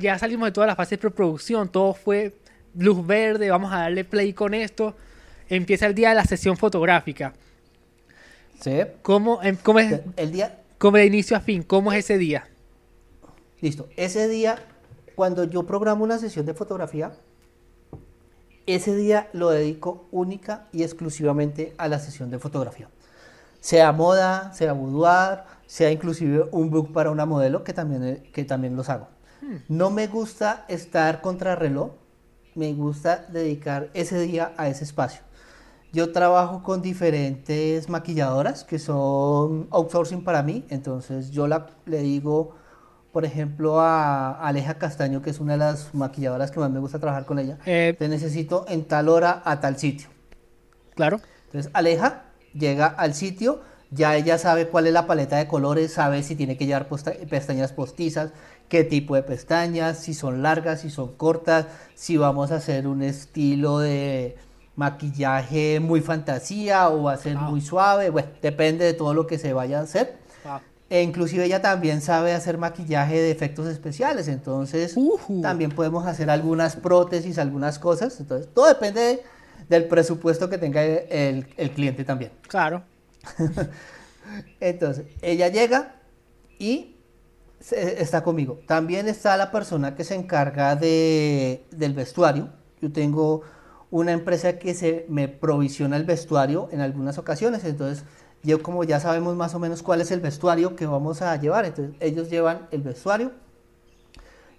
[0.00, 2.34] ya salimos de toda la fase de preproducción, todo fue
[2.74, 4.96] luz verde, vamos a darle play con esto.
[5.48, 7.32] Empieza el día de la sesión fotográfica.
[8.60, 8.80] Sí.
[9.02, 11.62] ¿Cómo, cómo es, El día, cómo de inicio a fin?
[11.62, 12.46] ¿Cómo es ese día?
[13.60, 13.88] listo.
[13.96, 14.58] Ese día,
[15.14, 17.12] cuando yo programo una sesión de fotografía,
[18.66, 22.88] ese día lo dedico única y exclusivamente a la sesión de fotografía.
[23.60, 28.44] Sea moda, sea boudoir, sea inclusive un book para una modelo, que también, eh, que
[28.44, 29.08] también los hago.
[29.68, 31.92] No me gusta estar contra reloj,
[32.54, 35.22] me gusta dedicar ese día a ese espacio.
[35.92, 42.54] Yo trabajo con diferentes maquilladoras que son outsourcing para mí, entonces yo la, le digo,
[43.12, 47.00] por ejemplo, a Aleja Castaño, que es una de las maquilladoras que más me gusta
[47.00, 50.08] trabajar con ella, Eh, te necesito en tal hora a tal sitio.
[50.94, 51.20] claro.
[51.46, 52.22] Entonces Aleja
[52.54, 56.56] llega al sitio, ya ella sabe cuál es la paleta de colores, sabe si tiene
[56.56, 58.30] que llevar posta- pestañas postizas,
[58.68, 63.02] qué tipo de pestañas, si son largas, si son cortas, si vamos a hacer un
[63.02, 64.36] estilo de
[64.80, 67.50] maquillaje muy fantasía o va a ser Wow.
[67.50, 70.16] muy suave, bueno, depende de todo lo que se vaya a hacer.
[70.44, 70.58] Wow.
[70.88, 74.96] E inclusive ella también sabe hacer maquillaje de efectos especiales, entonces
[75.42, 79.22] también podemos hacer algunas prótesis, algunas cosas, entonces todo depende
[79.68, 82.32] del presupuesto que tenga el, el cliente también.
[82.48, 82.82] Claro.
[84.60, 85.96] Entonces, ella llega
[86.58, 86.96] y
[87.60, 88.60] se- está conmigo.
[88.66, 92.48] También está la persona que se encarga de, del vestuario.
[92.80, 93.42] Yo tengo
[93.90, 97.64] una empresa que se me provisiona el vestuario en algunas ocasiones.
[97.64, 98.04] Entonces,
[98.42, 101.64] yo como ya sabemos más o menos cuál es el vestuario que vamos a llevar,
[101.64, 103.32] entonces ellos llevan el vestuario,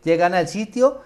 [0.04, 1.00] llegan al sitio,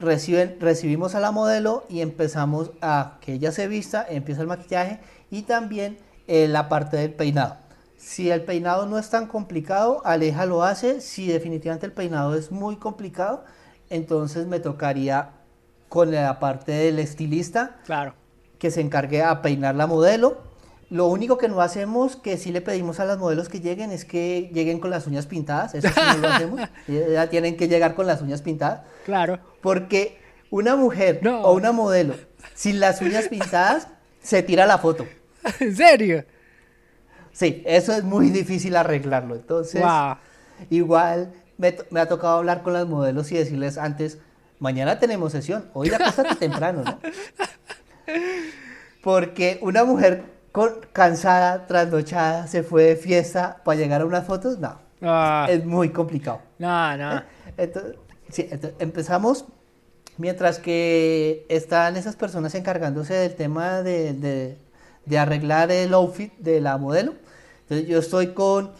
[0.00, 5.00] reciben, recibimos a la modelo y empezamos a que ella se vista, empieza el maquillaje
[5.30, 7.56] y también eh, la parte del peinado.
[7.98, 11.00] Si el peinado no es tan complicado, Aleja lo hace.
[11.00, 13.44] Si definitivamente el peinado es muy complicado,
[13.90, 15.30] entonces me tocaría
[15.88, 18.14] con la parte del estilista Claro.
[18.58, 20.46] que se encargue a peinar la modelo.
[20.90, 24.04] Lo único que no hacemos, que sí le pedimos a las modelos que lleguen, es
[24.06, 25.74] que lleguen con las uñas pintadas.
[25.74, 26.60] Eso sí no lo hacemos.
[27.12, 28.80] Ya tienen que llegar con las uñas pintadas.
[29.04, 29.38] Claro.
[29.60, 30.18] Porque
[30.50, 31.42] una mujer No.
[31.42, 32.14] o una modelo
[32.54, 33.88] sin las uñas pintadas
[34.22, 35.06] se tira la foto.
[35.60, 36.24] ¿En serio?
[37.32, 39.34] Sí, eso es muy difícil arreglarlo.
[39.36, 40.16] Entonces, Wow.
[40.70, 44.18] igual me ha tocado hablar con las modelos y decirles antes,
[44.58, 46.98] mañana tenemos sesión, hoy acuéstate temprano, ¿no?
[49.02, 54.58] Porque una mujer con, cansada, trasnochada, se fue de fiesta para llegar a unas fotos,
[54.58, 56.40] no, Ah, es muy complicado.
[56.58, 57.22] no, no.
[57.56, 57.96] Entonces,
[58.30, 59.44] sí, entonces, empezamos
[60.16, 64.58] mientras que están esas personas encargándose del tema de, de-
[65.06, 67.14] de arreglar el outfit de la modelo.
[67.62, 68.72] Entonces yo estoy con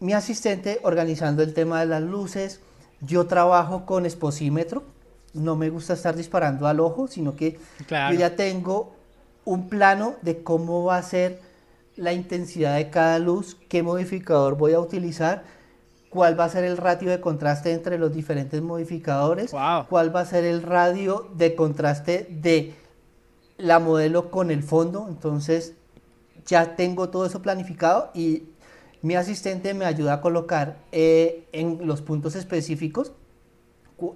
[0.00, 2.60] mi asistente organizando el tema de las luces.
[3.00, 4.82] Yo trabajo con esposímetro.
[5.34, 8.14] No me gusta estar disparando al ojo, sino que Claro.
[8.14, 8.92] yo ya tengo
[9.44, 11.40] un plano de cómo va a ser
[11.96, 15.44] la intensidad de cada luz, qué modificador voy a utilizar,
[16.10, 19.86] cuál va a ser el ratio de contraste entre los diferentes modificadores, Wow.
[19.88, 22.74] cuál va a ser el radio de contraste de
[23.58, 25.06] la modelo con el fondo.
[25.08, 25.74] Entonces
[26.46, 28.44] ya tengo todo eso planificado y
[29.02, 33.12] mi asistente me ayuda a colocar eh, en los puntos específicos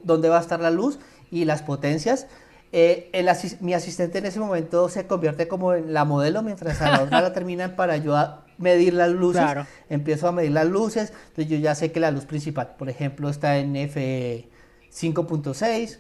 [0.05, 0.99] dónde va a estar la luz
[1.31, 2.27] y las potencias.
[2.75, 3.29] Eh, el
[3.61, 7.21] mi asistente en ese momento se convierte como en la modelo mientras a la otra
[7.21, 9.43] la terminan para yo a medir las luces.
[9.43, 9.67] Claro.
[9.91, 13.29] Empiezo a medir las luces, entonces yo ya sé que la luz principal, por ejemplo,
[13.29, 14.49] está en F
[14.91, 15.99] 5.6,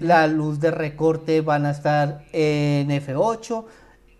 [0.00, 3.64] la luz de recorte van a estar en F8,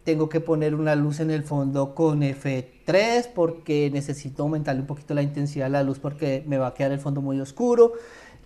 [0.04, 5.14] tengo que poner una luz en el fondo con F3 porque necesito aumentarle un poquito
[5.14, 7.92] la intensidad de la luz porque me va a quedar el fondo muy oscuro.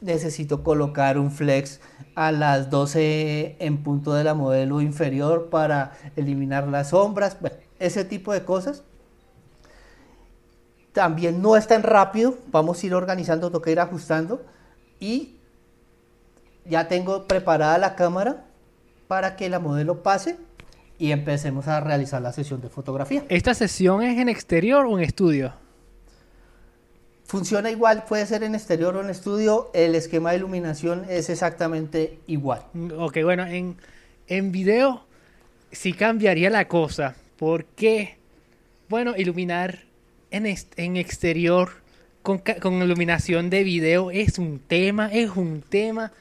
[0.03, 1.81] Necesito colocar un flex
[2.15, 7.39] a las 12 en punto de la modelo inferior para eliminar las sombras.
[7.79, 8.83] Ese tipo de cosas.
[10.93, 14.45] También no es tan rápido, vamos a ir organizando, toca ir ajustando
[15.01, 15.37] y
[16.67, 18.45] ya tengo preparada la cámara
[19.09, 20.37] para que la modelo pase
[20.99, 23.25] y empecemos a realizar la sesión de fotografía.
[23.29, 25.55] ¿Esta sesión es en exterior o en estudio?
[27.33, 32.19] Funciona igual, puede ser en exterior o en estudio, el esquema de iluminación es exactamente
[32.27, 32.61] igual.
[32.75, 33.79] Mm, Ok, bueno, en,
[34.27, 35.07] en video
[35.71, 37.17] sí cambiaría la cosa.
[37.39, 38.19] Porque,
[38.91, 39.79] bueno, iluminar
[40.31, 41.71] en, en exterior
[42.21, 46.13] con, con iluminación de video es un tema, es un tema.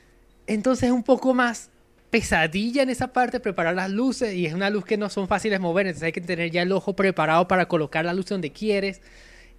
[0.47, 1.71] Entonces es un poco más
[2.09, 4.33] pesadilla en esa parte, preparar las luces.
[4.33, 6.61] Y es una luz que no son fáciles de mover, entonces hay que tener ya
[6.61, 9.01] el ojo preparado para colocar la luz donde quieres.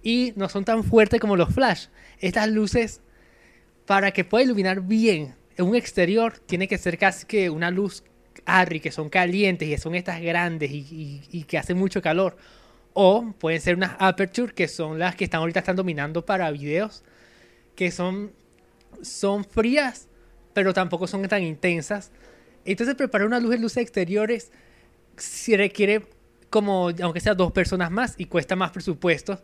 [0.03, 1.87] Y no son tan fuertes como los flash.
[2.19, 3.01] Estas luces,
[3.85, 8.03] para que pueda iluminar bien en un exterior, tiene que ser casi que una luz
[8.45, 12.35] ARRI, que son calientes y son estas grandes y, que hacen mucho calor.
[12.93, 17.03] O pueden ser unas Aperture, que son las que están ahorita están dominando para videos,
[17.75, 18.31] que son,
[19.01, 20.09] son frías,
[20.53, 22.11] pero tampoco son tan intensas.
[22.65, 24.51] Entonces preparar una luz de luces exteriores
[25.17, 26.05] si requiere
[26.49, 29.41] como, aunque sea dos personas más y cuesta más presupuesto.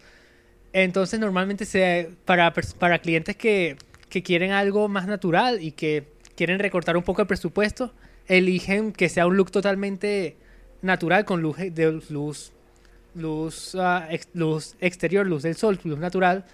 [0.74, 3.78] Entonces normalmente se, para, para clientes que,
[4.10, 7.94] que quieren algo más natural y que quieren recortar un poco el presupuesto,
[8.28, 10.38] eligen que sea un look totalmente
[10.82, 12.54] natural con luz de luz
[13.16, 16.46] luz, ah, luz exterior, luz del sol, luz natural.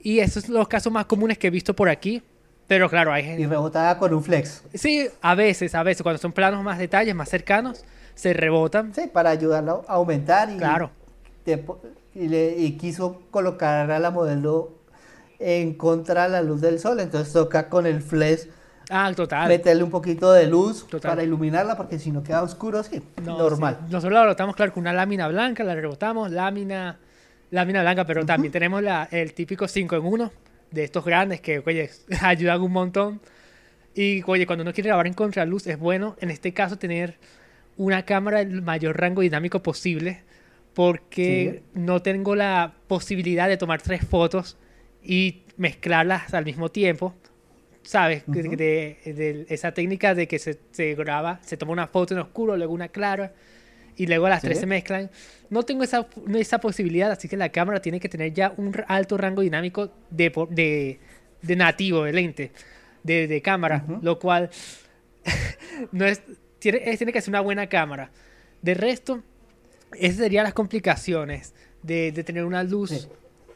[0.00, 2.22] Y esos son los casos más comunes que he visto por aquí.
[2.66, 3.42] Pero claro, hay gente...
[3.42, 4.64] Y rebotada con un flex.
[4.72, 7.84] Sí, a veces, a veces, cuando son planos más detalles, más cercanos,
[8.14, 8.94] se rebotan.
[8.94, 10.50] Sí, para ayudarlo a aumentar.
[10.50, 10.90] Y, claro.
[12.14, 14.72] Y, le, y quiso colocar a la modelo
[15.38, 17.00] en contra de la luz del sol.
[17.00, 18.48] Entonces toca con el flex
[18.90, 19.48] Ah, total.
[19.48, 23.78] Meterle un poquito de luz para iluminarla, porque si no queda oscuro, sí, normal.
[23.88, 26.98] Nosotros la rebotamos, claro, con una lámina blanca, la rebotamos, lámina,
[27.50, 30.32] lámina blanca, pero también tenemos la, el típico 5 en 1
[30.70, 31.90] de estos grandes que, oye,
[32.22, 33.20] ayudan un montón.
[33.94, 37.16] Y, oye, cuando uno quiere grabar en contraluz, es bueno, en este caso, tener
[37.76, 40.22] una cámara del mayor rango dinámico posible,
[40.74, 44.58] porque no tengo la posibilidad de tomar tres fotos
[45.02, 47.14] y mezclarlas al mismo tiempo
[47.84, 48.24] ¿sabes?
[48.26, 52.72] de, esa técnica de que se, se, graba, se toma una foto en oscuro, luego
[52.72, 53.32] una clara,
[53.96, 55.10] y luego las tres se mezclan.
[55.50, 59.16] No tengo esa, esa posibilidad, así que la cámara tiene que tener ya un alto
[59.16, 60.98] rango dinámico de,
[61.42, 62.52] de, nativo, de lente,
[63.02, 64.50] de, cámara, lo cual
[65.92, 66.22] no es,
[66.58, 68.10] tiene, tiene que ser una buena cámara.
[68.62, 69.22] De resto,
[69.98, 73.08] esas serían las complicaciones de, tener una luz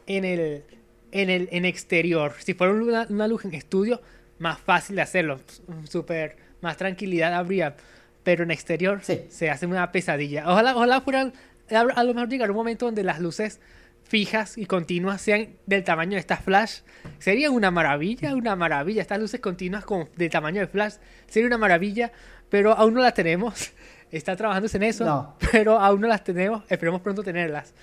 [0.07, 0.65] en el
[1.11, 2.35] en el en exterior.
[2.39, 4.01] Si fuera una, una luz en estudio,
[4.39, 5.41] más fácil de hacerlo,
[5.85, 7.77] súper, más tranquilidad habría,
[8.23, 10.51] pero en exterior se hace una pesadilla.
[10.51, 11.33] Ojalá, ojalá fueran,
[11.71, 13.61] a lo mejor llegar un momento donde las luces
[14.05, 16.81] fijas y continuas sean del tamaño de estas flash,
[17.19, 19.03] sería una maravilla, una maravilla.
[19.03, 20.95] Estas luces continuas con, del tamaño de flash,
[21.27, 22.11] sería una maravilla,
[22.49, 23.73] pero aún no las tenemos.
[24.11, 26.63] Está trabajándose en eso, pero aún no las tenemos.
[26.69, 27.75] Esperemos pronto tenerlas.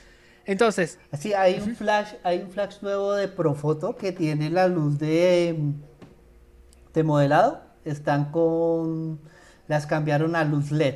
[0.46, 1.00] Entonces.
[1.18, 5.74] Sí, hay un flash, hay un flash nuevo de Profoto que tiene la luz de
[6.94, 9.20] de modelado están con,
[9.68, 10.96] las cambiaron a luz LED.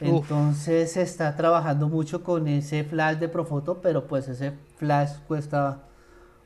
[0.00, 5.82] Entonces se está trabajando mucho con ese flash de Profoto, pero pues ese flash cuesta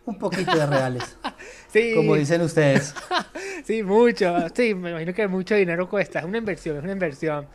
[0.05, 1.17] un poquito de reales.
[1.69, 1.95] sí.
[1.97, 2.95] Como dicen ustedes.
[3.65, 4.37] sí, mucho.
[4.55, 6.21] Sí, me imagino que mucho dinero cuesta.
[6.21, 7.47] Es una inversión, es una inversión.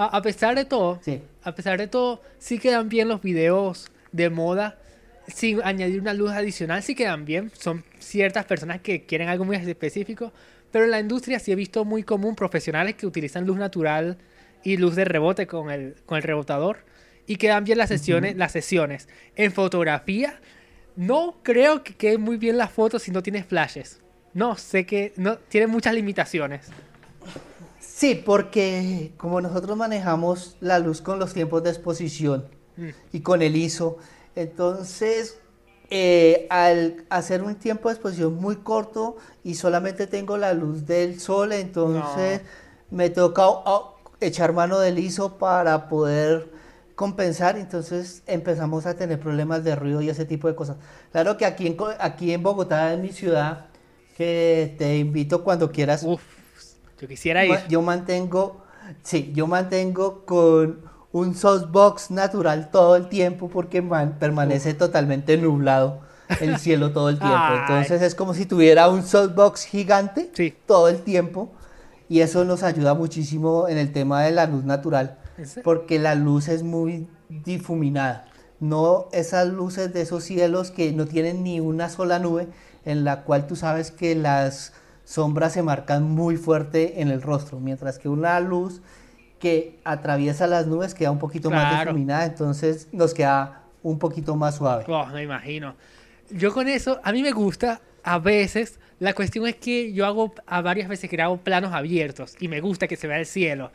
[0.00, 1.20] A, pesar de todo, sí.
[1.42, 4.78] a pesar de todo, sí quedan bien los videos de moda
[5.26, 7.50] sin añadir una luz adicional, sí quedan bien.
[7.58, 10.32] Son ciertas personas que quieren algo muy específico,
[10.70, 14.18] pero en la industria sí he visto muy común profesionales que utilizan luz natural
[14.62, 16.84] y luz de rebote con el, con el rebotador
[17.26, 19.08] y quedan bien las sesiones, las sesiones.
[19.34, 20.40] En fotografía,
[20.94, 24.00] no creo que quede muy bien la foto si no tienes flashes.
[24.32, 26.70] No, sé que no, tiene muchas limitaciones.
[27.98, 32.44] Sí, porque como nosotros manejamos la luz con los tiempos de exposición
[32.76, 32.90] mm.
[33.12, 33.96] y con el ISO,
[34.36, 35.40] entonces
[35.90, 41.18] eh, al hacer un tiempo de exposición muy corto y solamente tengo la luz del
[41.18, 42.42] sol, entonces
[42.92, 46.52] me toca oh, echar mano del ISO para poder
[46.94, 50.76] compensar, entonces empezamos a tener problemas de ruido y ese tipo de cosas.
[51.10, 53.66] Claro que aquí en, aquí en Bogotá, en mi ciudad,
[54.16, 56.04] que te invito cuando quieras.
[56.04, 56.37] Uf,
[57.00, 57.58] yo quisiera ir.
[57.68, 58.62] Yo mantengo,
[59.02, 60.80] sí, yo mantengo con
[61.12, 66.00] un softbox natural todo el tiempo porque permanece totalmente nublado
[66.40, 67.54] el cielo todo el tiempo.
[67.60, 70.30] Entonces es como si tuviera un softbox gigante
[70.66, 71.52] todo el tiempo
[72.08, 75.18] y eso nos ayuda muchísimo en el tema de la luz natural
[75.62, 78.26] porque la luz es muy difuminada.
[78.60, 82.48] No esas luces de esos cielos que no tienen ni una sola nube
[82.84, 84.72] en la cual tú sabes que las
[85.08, 88.82] sombras se marcan muy fuerte en el rostro, mientras que una luz
[89.38, 94.56] que atraviesa las nubes queda un poquito más difuminada, entonces nos queda un poquito más
[94.56, 94.84] suave.
[94.86, 95.74] Oh, me imagino.
[96.30, 100.34] Yo con eso, a mí me gusta, a veces, la cuestión es que yo hago
[100.46, 103.72] a varias veces que hago planos abiertos y me gusta que se vea el cielo.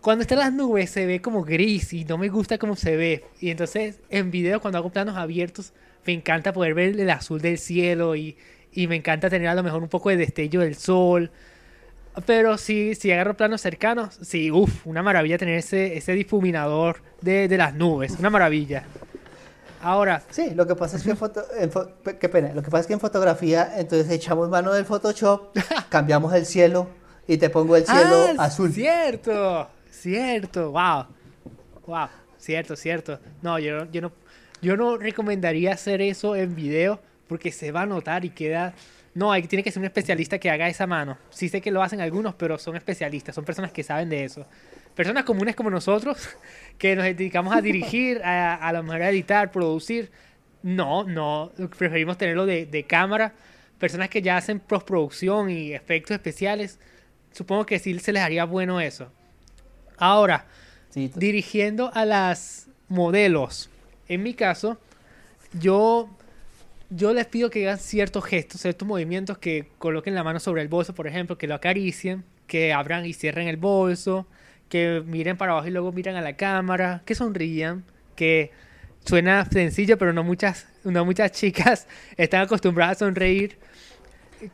[0.00, 3.24] Cuando están las nubes se ve como gris y no me gusta cómo se ve.
[3.40, 5.72] Y entonces en video cuando hago planos abiertos
[6.04, 8.36] me encanta poder ver el azul del cielo y,
[8.74, 11.30] y me encanta tener a lo mejor un poco de destello del sol
[12.26, 17.48] pero si, si agarro planos cercanos, sí, uff, una maravilla tener ese, ese difuminador de,
[17.48, 18.84] de, las nubes, una maravilla.
[19.82, 22.70] Ahora, Sí, lo que pasa es que en foto, en fo- qué pena, lo que
[22.70, 25.56] pasa es que en fotografía, entonces echamos mano del Photoshop,
[25.88, 26.88] cambiamos el cielo
[27.26, 28.72] y te pongo el cielo Ah, azul.
[28.72, 31.06] Cierto, cierto, wow.
[31.86, 32.08] Wow,
[32.38, 33.18] cierto, cierto.
[33.42, 34.12] No, yo, yo no
[34.62, 38.74] yo no recomendaría hacer eso en video porque se va a notar y queda
[39.14, 41.16] no, hay, tiene que ser un especialista que haga esa mano.
[41.30, 44.44] Sí sé que lo hacen algunos, pero son especialistas, son personas que saben de eso.
[44.96, 46.28] Personas comunes como nosotros,
[46.78, 50.10] que nos dedicamos a dirigir, a, a lo mejor a editar, producir.
[50.64, 53.34] No, no, preferimos tenerlo de, de cámara.
[53.78, 56.80] Personas que ya hacen postproducción y efectos especiales,
[57.30, 59.12] supongo que sí se les haría bueno eso.
[59.96, 60.46] Ahora,
[60.94, 63.68] Sí, dirigiendo a las modelos.
[64.06, 64.78] En mi caso,
[65.54, 66.08] yo,
[66.94, 70.68] yo les pido que hagan ciertos gestos, ciertos movimientos, que coloquen la mano sobre el
[70.68, 74.26] bolso, por ejemplo, que lo acaricien, que abran y cierren el bolso,
[74.68, 77.84] que miren para abajo y luego miren a la cámara, que sonrían,
[78.14, 78.52] que
[79.04, 83.58] suena sencillo, pero no muchas, no muchas chicas están acostumbradas a sonreír.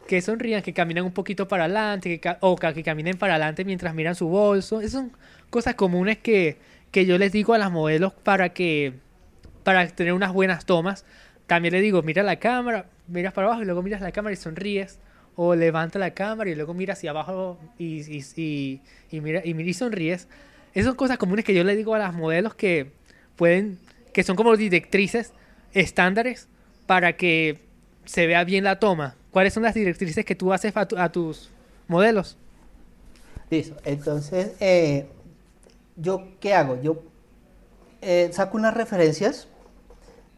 [0.06, 3.94] Que sonrían, que caminen un poquito para adelante, que o que caminen para adelante mientras
[3.94, 4.80] miran su bolso.
[4.80, 5.12] Esas son
[5.50, 6.58] cosas comunes que,
[6.92, 8.94] que yo les digo a las modelos para que
[9.64, 11.04] para tener unas buenas tomas.
[11.50, 14.36] También le digo, mira la cámara, miras para abajo y luego miras la cámara y
[14.36, 15.00] sonríes.
[15.34, 18.80] O levanta la cámara y luego mira hacia abajo y, y, y,
[19.10, 20.28] y mira, y, y sonríes.
[20.74, 22.92] Esas son cosas comunes que yo le digo a las modelos que
[23.34, 23.80] pueden,
[24.12, 25.32] que son como directrices
[25.72, 26.46] estándares
[26.86, 27.58] para que
[28.04, 29.16] se vea bien la toma.
[29.32, 31.50] ¿Cuáles son las directrices que tú haces a tus
[31.88, 32.38] modelos?
[33.50, 33.74] Listo.
[33.84, 35.08] Entonces, eh,
[35.96, 36.80] ¿yo qué hago?
[36.80, 37.02] Yo
[38.02, 39.48] eh, saco unas referencias,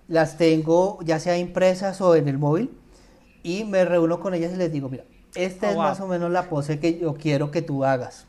[0.09, 2.71] las tengo ya sea impresas o en el móvil,
[3.43, 5.83] y me reúno con ellas y les digo, mira, esta Oh, es wow.
[5.83, 8.27] más o menos la pose que yo quiero que tú hagas.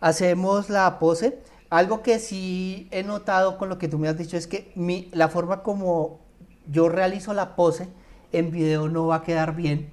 [0.00, 1.38] Hacemos la pose.
[1.70, 5.08] Algo que sí he notado con lo que tú me has dicho es que mi,
[5.12, 6.20] la forma como
[6.66, 7.88] yo realizo la pose
[8.32, 9.90] en video no va a quedar bien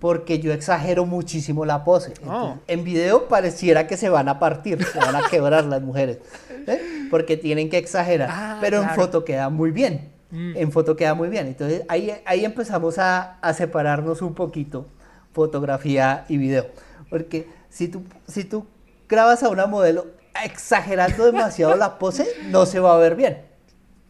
[0.00, 2.08] porque yo exagero muchísimo la pose.
[2.08, 2.58] Entonces, Oh.
[2.66, 6.18] En video pareciera que se van a partir, se van a quebrar las mujeres,
[6.66, 7.06] ¿eh?
[7.10, 8.28] porque tienen que exagerar.
[8.32, 9.02] Ah, pero en claro.
[9.02, 10.10] foto queda muy bien.
[10.30, 10.56] Mm.
[10.56, 11.46] En foto queda muy bien.
[11.48, 14.86] Entonces ahí, ahí empezamos a, a separarnos un poquito
[15.32, 16.66] fotografía y video.
[17.08, 18.66] Porque si tú, si tú
[19.08, 20.06] grabas a una modelo
[20.44, 23.42] exagerando demasiado la pose, no se va a ver bien.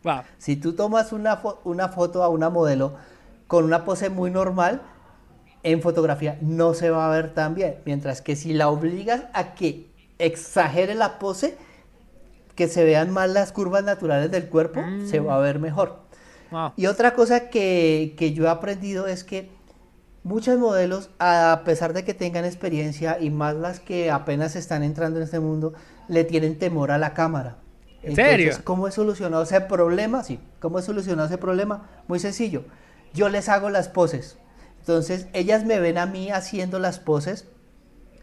[0.05, 0.21] Wow.
[0.39, 2.95] Si tú tomas una, fo- una foto a una modelo
[3.47, 4.83] con una pose muy normal,
[5.63, 7.77] en fotografía no se va a ver tan bien.
[7.85, 9.87] Mientras que si la obligas a que
[10.19, 11.57] exagere la pose,
[12.55, 16.01] que se vean más las curvas naturales del cuerpo, se va a ver mejor.
[16.51, 16.73] Wow.
[16.77, 19.51] Y otra cosa que, que yo he aprendido es que
[20.25, 25.19] muchas modelos, a pesar de que tengan experiencia y más las que apenas están entrando
[25.19, 25.75] en este mundo,
[26.09, 27.57] le tienen temor a la cámara.
[28.03, 28.55] ¿En serio?
[28.65, 30.25] ¿Cómo he solucionado ese problema?
[30.25, 31.89] Sí, ¿cómo he solucionado ese problema?
[32.09, 32.65] Muy sencillo.
[33.13, 34.39] Yo les hago las poses.
[34.81, 37.47] Entonces, ellas me ven a mí haciendo las poses,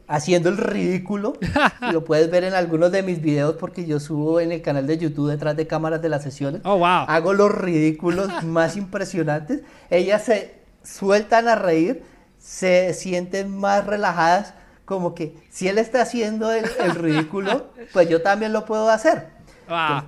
[0.07, 1.33] haciendo el ridículo.
[1.91, 4.97] lo puedes ver en algunos de mis videos porque yo subo en el canal de
[4.97, 7.05] YouTube detrás de cámaras de las sesiones Oh, wow.
[7.07, 9.61] hago los ridículos más impresionantes.
[9.89, 12.03] Ellas se sueltan a reír,
[12.39, 14.53] se sienten más relajadas,
[14.85, 19.27] como que si él está haciendo el, el ridículo, pues yo también lo puedo hacer.
[19.67, 20.03] Wow.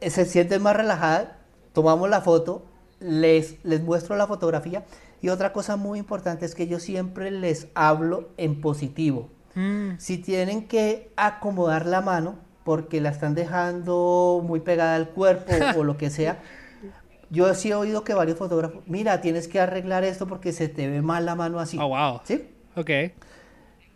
[0.00, 1.26] Eh, Se sienten más relajadas,
[1.72, 2.64] tomamos la foto,
[3.00, 4.84] les, les muestro la fotografía.
[5.22, 9.30] Y otra cosa muy importante es que yo siempre les hablo en positivo.
[9.54, 9.92] Mm.
[9.98, 15.84] Si tienen que acomodar la mano porque la están dejando muy pegada al cuerpo o
[15.84, 16.42] lo que sea,
[17.30, 20.88] yo sí he oído que varios fotógrafos, mira, tienes que arreglar esto porque se te
[20.88, 21.78] ve mal la mano así.
[21.80, 22.20] Oh, wow.
[22.24, 22.50] ¿Sí?
[22.74, 22.90] Ok.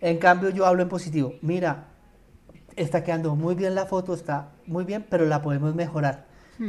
[0.00, 1.34] En cambio, yo hablo en positivo.
[1.42, 1.88] Mira,
[2.76, 6.25] está quedando muy bien la foto, está muy bien, pero la podemos mejorar.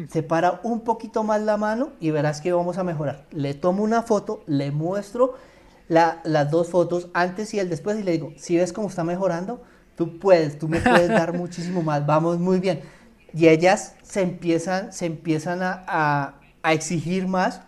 [0.10, 3.26] Separa un poquito más la mano y verás que vamos a mejorar.
[3.32, 5.36] Le tomo una foto, le muestro
[5.88, 9.04] la- las dos fotos, antes y el después, y le digo, si ves cómo está
[9.04, 9.62] mejorando,
[9.96, 12.82] tú puedes, tú me puedes dar muchísimo más, vamos muy bien.
[13.34, 17.62] Y ellas se empiezan, se empiezan a, a- a exigir más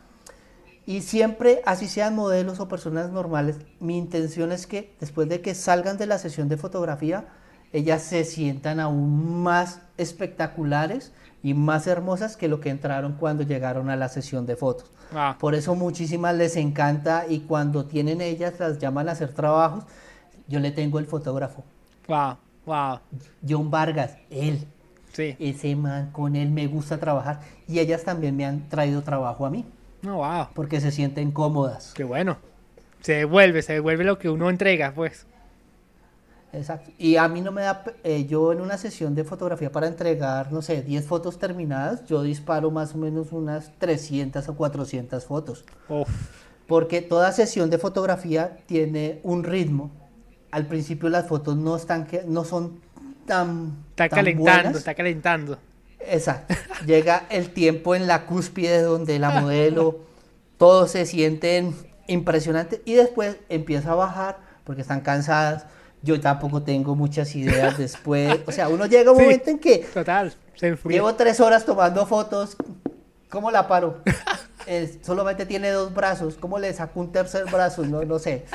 [0.85, 5.53] y siempre, así sean modelos o personas normales, mi intención es que después de que
[5.53, 7.27] salgan de la sesión de fotografía,
[7.71, 11.11] ellas se sientan aún más espectaculares
[11.43, 14.91] y más hermosas que lo que entraron cuando llegaron a la sesión de fotos.
[15.11, 15.37] Wow.
[15.39, 19.85] Por eso muchísimas les encanta y cuando tienen ellas las llaman a hacer trabajos,
[20.47, 21.63] yo le tengo el fotógrafo,
[22.07, 22.37] Wow.
[22.65, 22.99] Wow.
[23.47, 24.65] John Vargas, él,
[25.13, 25.35] Sí.
[25.39, 29.49] ese man, con él me gusta trabajar y ellas también me han traído trabajo a
[29.49, 29.65] mí
[30.05, 30.47] Oh, wow.
[30.53, 31.93] porque se sienten cómodas.
[31.95, 32.37] Qué bueno.
[33.01, 35.25] Se devuelve, se devuelve lo que uno entrega, pues.
[36.51, 36.91] Exacto.
[36.97, 40.51] Y a mí no me da, eh, yo en una sesión de fotografía para entregar,
[40.51, 45.63] no sé, 10 fotos terminadas, yo disparo más o menos unas 300 o 400 fotos.
[46.67, 49.91] Porque toda sesión de fotografía tiene un ritmo.
[50.51, 52.79] Al principio las fotos no están que no son
[53.27, 55.57] tan está calentando, está calentando.
[55.99, 56.55] Exacto.
[56.85, 59.99] Llega el tiempo en la cúspide donde la modelo
[60.57, 61.75] todos se sienten
[62.07, 65.65] impresionantes y después empieza a bajar porque están cansadas
[66.01, 68.39] yo tampoco tengo muchas ideas después.
[68.45, 69.79] O sea, uno llega a un momento en que.
[69.93, 72.55] Total, se Llevo tres horas tomando fotos.
[73.29, 74.01] ¿Cómo la paro?
[75.01, 76.35] solamente tiene dos brazos.
[76.35, 77.85] ¿Cómo le saco un tercer brazo?
[77.85, 78.45] No, no sé.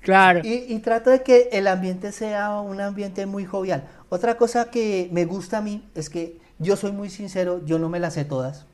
[0.00, 0.40] Claro.
[0.42, 3.88] Y, y, trato de que el ambiente sea un ambiente muy jovial.
[4.08, 7.88] Otra cosa que me gusta a mí es que yo soy muy sincero, yo no
[7.88, 8.66] me las sé todas.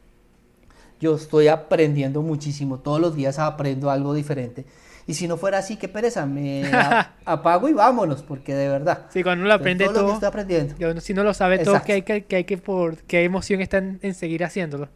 [1.00, 2.78] Yo estoy aprendiendo muchísimo.
[2.78, 4.66] Todos los días aprendo algo diferente.
[5.10, 6.70] Y si no fuera así, qué pereza, me
[7.24, 9.06] apago y vámonos, porque de verdad.
[9.08, 10.06] Sí, cuando uno lo aprende todo.
[10.06, 11.00] Lo estoy aprendiendo.
[11.00, 13.78] si no lo sabe todo, que hay que, que hay que por qué emoción está
[13.78, 14.88] en, seguir haciéndolo.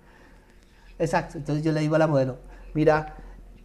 [1.01, 1.37] Exacto.
[1.37, 2.39] Entonces yo le digo a la modelo,
[2.75, 3.17] mira,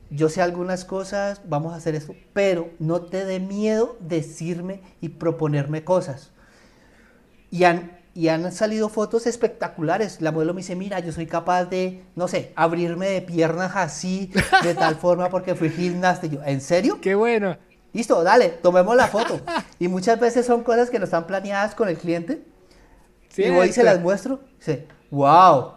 [0.10, 5.10] yo sé algunas cosas, vamos a hacer esto, pero no te dé miedo decirme y
[5.10, 6.32] proponerme cosas.
[7.52, 10.20] Y han, y han salido fotos espectaculares.
[10.20, 14.30] La modelo me dice, mira, yo soy capaz de, no sé, abrirme de piernas así,
[14.62, 16.26] de tal forma porque fui gimnasta.
[16.26, 17.00] Y yo, ¿en serio?
[17.00, 17.56] Qué bueno.
[17.94, 19.40] Listo, dale, tomemos la foto.
[19.80, 22.44] Y muchas veces son cosas que no están planeadas con el cliente.
[23.30, 24.42] Sí, y voy y se las muestro.
[24.58, 25.76] Dice, wow,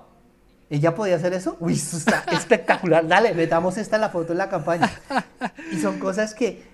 [0.68, 1.56] ¿ella podía hacer eso?
[1.60, 3.06] Uy, eso está espectacular.
[3.06, 4.90] Dale, metamos esta en la foto en la campaña.
[5.70, 6.64] Y son cosas que,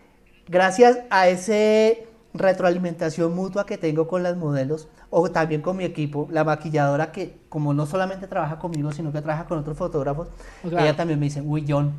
[0.48, 2.07] gracias a ese
[2.38, 7.38] retroalimentación mutua que tengo con las modelos o también con mi equipo, la maquilladora que
[7.48, 10.28] como no solamente trabaja conmigo, sino que trabaja con otros fotógrafos,
[10.64, 11.92] ella también me dice, uy John,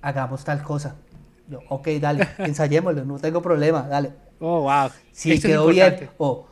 [0.00, 0.96] hagamos tal cosa.
[1.48, 4.12] Yo, ok, dale, ensayémoslo, no tengo problema, dale.
[4.40, 4.90] Oh, wow.
[5.12, 6.10] Sí, quedó bien.
[6.18, 6.46] O,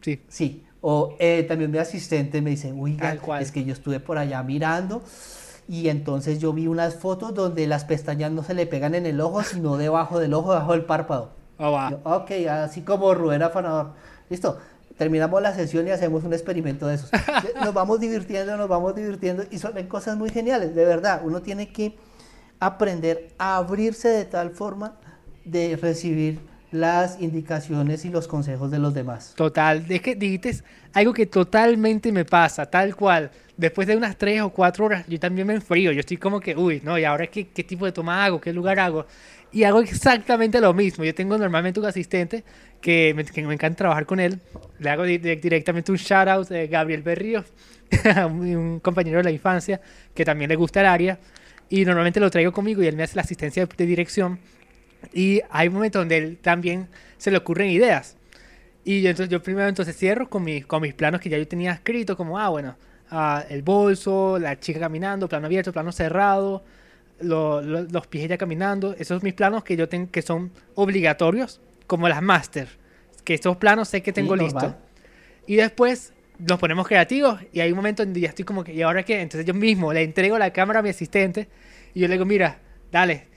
[0.00, 0.22] sí.
[0.28, 0.64] Sí.
[0.80, 2.98] O eh, también mi asistente me dice, uy,
[3.40, 5.02] es que yo estuve por allá mirando
[5.66, 9.20] y entonces yo vi unas fotos donde las pestañas no se le pegan en el
[9.20, 11.30] ojo, sino debajo del ojo, debajo del párpado.
[11.58, 13.92] Oh, ok, así como Rubén Afanador.
[14.28, 14.58] Listo.
[14.96, 17.10] Terminamos la sesión y hacemos un experimento de esos.
[17.64, 21.22] Nos vamos divirtiendo, nos vamos divirtiendo y son cosas muy geniales, de verdad.
[21.24, 21.96] Uno tiene que
[22.60, 24.94] aprender a abrirse de tal forma
[25.44, 26.38] de recibir
[26.70, 29.34] las indicaciones y los consejos de los demás.
[29.36, 33.30] Total, es que dijiste algo que totalmente me pasa, tal cual.
[33.56, 35.92] Después de unas tres o cuatro horas, yo también me enfrío.
[35.92, 38.40] Yo estoy como que, uy, no, ¿y ahora qué, qué tipo de toma hago?
[38.40, 39.06] ¿Qué lugar hago?
[39.54, 41.04] Y hago exactamente lo mismo.
[41.04, 42.42] Yo tengo normalmente un asistente
[42.80, 43.22] que me,
[43.54, 44.40] encanta trabajar con él.
[44.80, 47.44] Le hago directamente un shout out de Gabriel Berrío,
[48.26, 49.80] un compañero de la infancia
[50.12, 51.20] que también le gusta el área.
[51.68, 54.40] Y normalmente lo traigo conmigo y él me hace la asistencia de, dirección.
[55.12, 58.16] Y hay momentos donde él también se le ocurren ideas.
[58.84, 61.46] Y yo, entonces, yo primero entonces cierro con, mi, con mis planos que ya yo
[61.46, 62.76] tenía escrito, como, ah, bueno,
[63.08, 66.64] ah, el bolso, la chica caminando, plano abierto, plano cerrado,
[67.20, 68.92] los pies ya caminando.
[68.94, 72.68] Esos son mis planos que yo tengo que son obligatorios, como las master.
[73.24, 74.74] Que estos planos sé que tengo listo.
[75.46, 78.74] Y después nos ponemos creativos y hay un momento en donde ya estoy como que,
[78.74, 79.20] ¿y ahora qué?
[79.20, 81.48] Entonces yo mismo le entrego la cámara a mi asistente
[81.94, 82.58] y yo le digo, mira,
[82.90, 83.28] dale.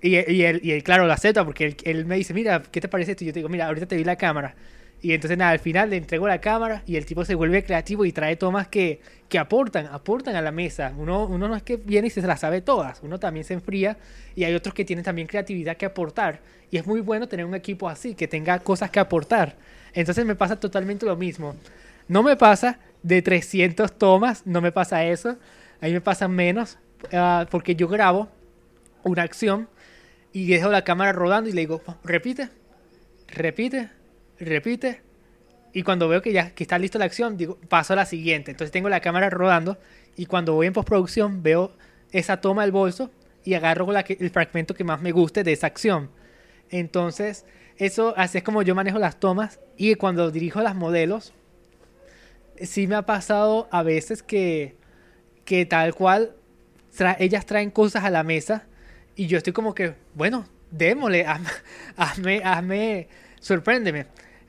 [0.00, 2.80] Y, y, él, y él, claro, lo acepta porque él, él, me dice, mira, ¿qué
[2.80, 3.24] te parece esto?
[3.24, 4.54] Y yo te digo, mira, ahorita te vi la cámara.
[5.02, 8.04] Y entonces nada, al final le entrego la cámara y el tipo se vuelve creativo
[8.04, 10.92] y trae tomas que, que aportan, aportan a la mesa.
[10.96, 13.98] Uno, uno no es que viene y se las sabe todas, uno también se enfría
[14.34, 16.40] y hay otros que tienen también creatividad que aportar.
[16.70, 19.56] Y es muy bueno tener un equipo así, que tenga cosas que aportar.
[19.92, 21.54] Entonces me pasa totalmente lo mismo.
[22.08, 25.36] No me pasa de 300 tomas, no me pasa eso.
[25.80, 26.78] A mí me pasa menos
[27.12, 28.28] ah, porque yo grabo
[29.04, 29.68] una acción
[30.32, 32.48] y dejo la cámara rodando y le digo, repite,
[33.28, 33.90] repite,
[34.38, 35.02] repite.
[35.72, 38.50] Y cuando veo que ya que está lista la acción, digo, paso a la siguiente.
[38.50, 39.78] Entonces tengo la cámara rodando
[40.16, 41.72] y cuando voy en postproducción veo
[42.12, 43.10] esa toma del bolso
[43.44, 46.10] y agarro la el fragmento que más me guste de esa acción.
[46.70, 47.44] Entonces,
[47.76, 51.32] eso así es como yo manejo las tomas y cuando dirijo las modelos,
[52.60, 54.76] sí me ha pasado a veces que,
[55.44, 56.34] que tal cual
[57.18, 58.64] ellas traen cosas a la mesa
[59.14, 61.26] y yo estoy como que, bueno, démosle,
[61.96, 63.08] hazme, hazme
[63.40, 64.06] sorpréndeme.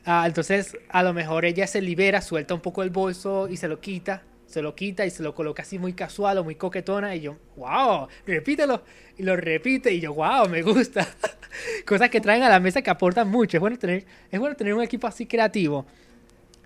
[0.10, 3.68] Ah, entonces, a lo mejor ella se libera, suelta un poco el bolso y se
[3.68, 7.14] lo quita, se lo quita y se lo coloca así muy casual o muy coquetona.
[7.14, 8.84] Y yo, wow, repítelo.
[9.18, 11.06] Y lo repite y yo, wow, me gusta.
[11.86, 13.58] Cosas que traen a la mesa que aportan mucho.
[13.58, 15.86] Es bueno tener, es bueno tener un equipo así creativo.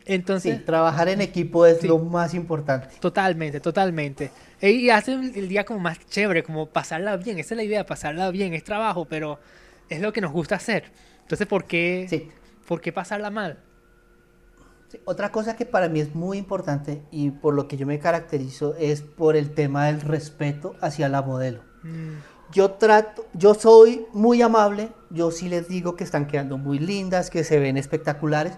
[0.06, 2.90] Entonces, sí, trabajar en equipo es lo más importante.
[3.00, 4.30] Totalmente, totalmente.
[4.62, 7.40] Y hace el día como más chévere, como pasarla bien.
[7.40, 8.54] Esa es la idea, pasarla bien.
[8.54, 9.40] Es trabajo, pero
[9.90, 10.84] es lo que nos gusta hacer.
[11.24, 12.30] Entonces, ¿por qué, Sí.
[12.72, 13.58] ¿Por qué pasarla mal?
[14.88, 18.00] Sí, Otra cosa que para mí es muy importante y por lo que yo me
[18.00, 21.64] caracterizo es por el tema del respeto hacia la modelo.
[21.84, 22.20] Mm,
[22.54, 27.30] Yo trato, yo soy muy amable, yo sí les digo que están quedando muy lindas,
[27.30, 28.54] que se ven espectaculares,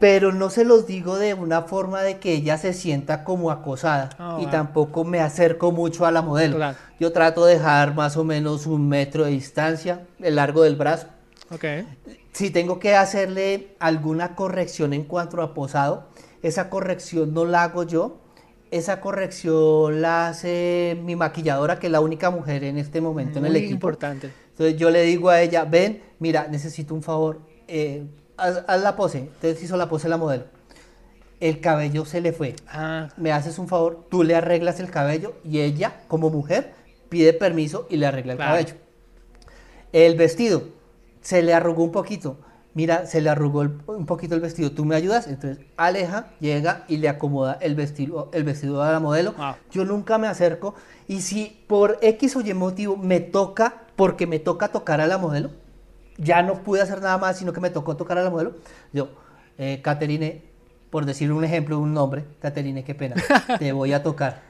[0.00, 4.08] pero no se los digo de una forma de que ella se sienta como acosada
[4.18, 4.50] Ah, y bueno.
[4.52, 6.56] tampoco me acerco mucho a la modelo.
[6.56, 6.78] Claro.
[6.98, 11.08] Yo trato de dejar más o menos un metro de distancia, el largo del brazo.
[11.50, 11.64] ok.
[12.34, 16.08] Si tengo que hacerle alguna corrección en cuanto a posado,
[16.42, 18.18] esa corrección no la hago yo,
[18.72, 23.46] esa corrección la hace mi maquilladora, que es la única mujer en este momento en
[23.46, 23.74] el Muy equipo.
[23.74, 24.32] importante.
[24.50, 28.04] Entonces yo le digo a ella, ven, mira, necesito un favor, eh,
[28.36, 29.18] haz, haz la pose.
[29.18, 30.44] Entonces hizo la pose la modelo.
[31.38, 32.56] El cabello se le fue.
[32.66, 36.72] Ah, Me haces un favor, tú le arreglas el cabello y ella, como mujer,
[37.08, 38.52] pide permiso y le arregla el Claro.
[38.56, 38.74] cabello.
[39.92, 40.64] El vestido
[41.24, 42.38] se le arrugó un poquito.
[42.74, 44.70] Mira, se le arrugó el- un poquito el vestido.
[44.72, 45.26] ¿Tú me ayudas?
[45.28, 49.32] Entonces Aleja llega y le acomoda el vestido, el vestido a la modelo.
[49.32, 49.54] Wow.
[49.72, 50.74] Yo nunca me acerco.
[51.08, 55.18] Y si por X o Y motivo me toca, porque me toca tocar a la
[55.18, 55.50] modelo,
[56.18, 58.54] ya no pude hacer nada más, sino que me tocó tocar a la modelo.
[58.92, 59.08] Yo,
[59.58, 60.42] eh, Caterine,
[60.90, 63.14] por decir un ejemplo, un nombre, Caterine, qué pena,
[63.58, 64.42] te voy a tocar.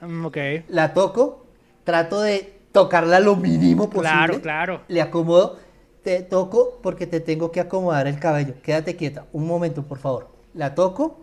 [0.00, 0.36] mm, ok.
[0.68, 1.46] La toco,
[1.84, 4.10] trato de tocarla lo mínimo posible.
[4.10, 4.80] Claro, claro.
[4.88, 5.58] Le acomodo,
[6.02, 8.54] te toco porque te tengo que acomodar el cabello.
[8.62, 10.28] Quédate quieta, un momento, por favor.
[10.54, 11.20] La toco,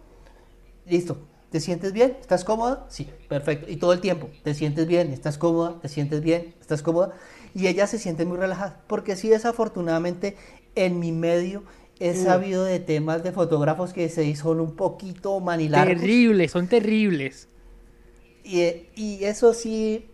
[0.86, 1.17] listo.
[1.51, 2.17] ¿Te sientes bien?
[2.19, 2.86] ¿Estás cómoda?
[2.89, 3.71] Sí, perfecto.
[3.71, 5.13] Y todo el tiempo, ¿te sientes bien?
[5.13, 5.80] ¿Estás cómoda?
[5.82, 6.53] ¿Te sientes bien?
[6.59, 7.13] ¿Estás cómoda?
[7.55, 8.84] Y ella se siente muy relajada.
[8.88, 10.36] Porque sí, desafortunadamente,
[10.75, 11.63] en mi medio
[11.99, 16.01] he sabido de temas de fotógrafos que se son un poquito manilargos.
[16.01, 17.47] Terribles, son terribles.
[18.43, 18.61] Y,
[18.95, 20.09] y eso sí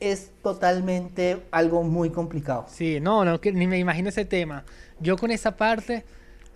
[0.00, 2.66] es totalmente algo muy complicado.
[2.68, 4.64] Sí, no, no, ni me imagino ese tema.
[5.00, 6.04] Yo con esa parte,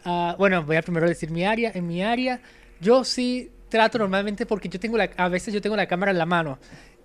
[0.05, 1.72] ah, bueno, voy a primero decir mi área.
[1.74, 2.40] En mi área,
[2.80, 6.18] yo sí trato normalmente porque yo tengo la, a veces yo tengo la cámara en
[6.18, 6.59] la mano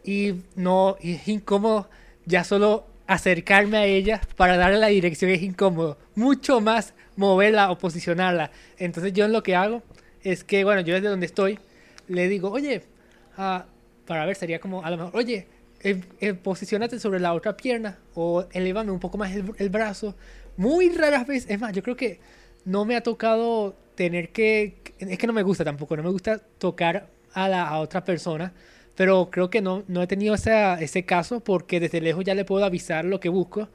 [0.04, 1.90] y no, es incómodo
[2.26, 5.98] ya solo acercarme a ella para darle la dirección es incómodo.
[6.16, 8.52] Mucho más moverla o posicionarla.
[8.78, 9.82] Entonces yo lo que hago
[10.24, 11.58] es que, bueno, yo desde donde estoy,
[12.08, 12.84] le digo, oye,
[13.38, 13.66] ah,
[14.06, 15.48] para ver, sería como a lo mejor, oye,
[15.82, 20.16] eh, eh, posicionate sobre la otra pierna o elevame un poco más el, el brazo.
[20.58, 22.20] Muy raras veces, es más, yo creo que
[22.66, 26.40] no me ha tocado tener que, es que no me gusta tampoco, no me gusta
[26.58, 28.54] tocar a la otra persona,
[28.96, 32.46] pero creo que no, no he tenido esa- ese caso porque desde lejos ya le
[32.46, 33.70] puedo avisar lo que busco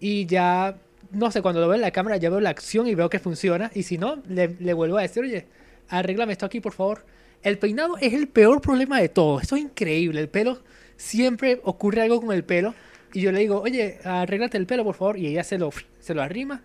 [0.00, 0.76] y ya,
[1.10, 3.18] no sé, cuando lo veo en la cámara ya veo la acción y veo que
[3.18, 5.46] funciona y si no, le, vuelvo a decir, oye,
[5.88, 7.04] arréglame esto aquí por favor.
[7.42, 10.62] El peinado es el peor problema de todo, esto es increíble, el pelo,
[11.02, 12.74] siempre ocurre algo con el pelo
[13.12, 16.14] y yo le digo, oye, arréglate el pelo por favor y ella se lo, se
[16.14, 16.62] lo arrima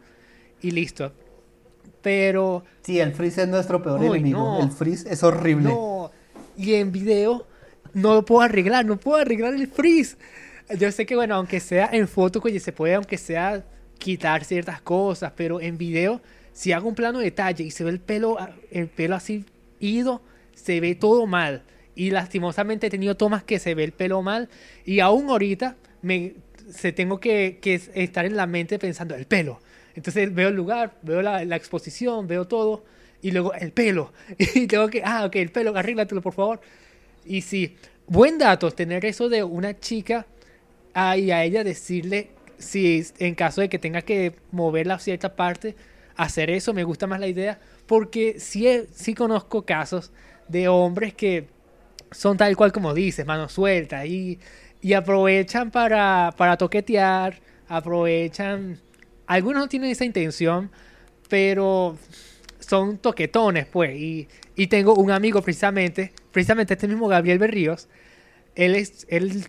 [0.62, 1.12] y listo.
[2.02, 4.40] Pero Sí, el frizz es nuestro peor Uy, enemigo.
[4.40, 4.64] no.
[4.64, 5.70] El frizz es horrible.
[5.70, 6.12] no,
[6.56, 7.46] y en video
[7.94, 10.16] no lo puedo arreglar, no puedo arreglar el freeze.
[10.78, 13.64] Yo sé que, bueno, aunque sea en foto, oye, se puede, aunque sea,
[13.98, 16.22] quitar ciertas cosas, pero en video,
[16.54, 18.38] si hago un plano de detalle y se ve el pelo,
[18.72, 19.46] el pelo así
[19.80, 20.22] ido,
[20.54, 21.64] se ve todo mal.
[21.98, 24.50] Y lastimosamente he tenido tomas que se ve el pelo mal.
[24.86, 26.36] Y aún ahorita me,
[26.70, 27.60] se tengo que,
[27.96, 29.60] estar en la mente pensando el pelo.
[29.96, 32.86] Entonces veo el lugar, veo la, exposición, veo todo.
[33.24, 34.14] Y luego el pelo.
[34.38, 36.62] Y tengo que, ah, ok, el pelo, arréglatelo por favor.
[37.26, 37.76] Y sí,
[38.06, 40.28] buen dato tener eso de una chica
[40.94, 42.30] ah, y a ella decirle
[42.60, 45.76] si en caso de que tenga que moverla a cierta parte,
[46.16, 50.12] hacer eso, me gusta más la idea, porque sí, sí conozco casos
[50.48, 51.48] de hombres que
[52.12, 54.40] son tal cual como dices, mano suelta, y,
[54.82, 58.80] y aprovechan para, para toquetear, aprovechan,
[59.26, 60.72] algunos no tienen esa intención,
[61.30, 61.98] pero
[62.60, 67.90] son toquetones, pues, y, y tengo un amigo precisamente, precisamente este mismo Gabriel Berríos,
[68.56, 69.46] él es, él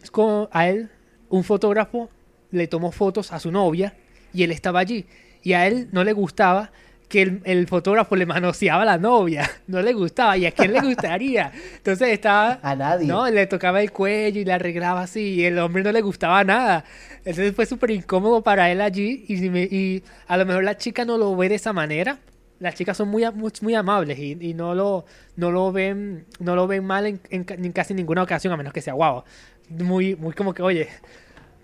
[0.53, 0.91] a él,
[1.31, 2.11] un fotógrafo
[2.51, 3.95] le tomó fotos a su novia
[4.33, 5.07] y él estaba allí.
[5.43, 6.73] Y a él no le gustaba
[7.09, 9.51] que el, el fotógrafo le manoseaba a la novia.
[9.69, 10.37] No le gustaba.
[10.37, 11.53] ¿Y a quién le gustaría?
[11.77, 12.59] Entonces estaba...
[12.63, 13.07] A nadie.
[13.07, 15.35] No, le tocaba el cuello y le arreglaba así.
[15.35, 16.85] Y el hombre no le gustaba nada.
[17.19, 19.27] Entonces fue súper incómodo para él allí.
[19.29, 22.19] Y, y a lo mejor la chica no lo ve de esa manera.
[22.61, 25.05] Las chicas son muy, muy, muy amables y, y no, lo,
[25.37, 28.73] no lo ven no lo ven mal en, en en casi ninguna ocasión, a menos
[28.73, 29.23] que sea guau.
[29.69, 30.89] Muy, muy como que, oye.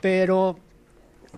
[0.01, 0.59] Pero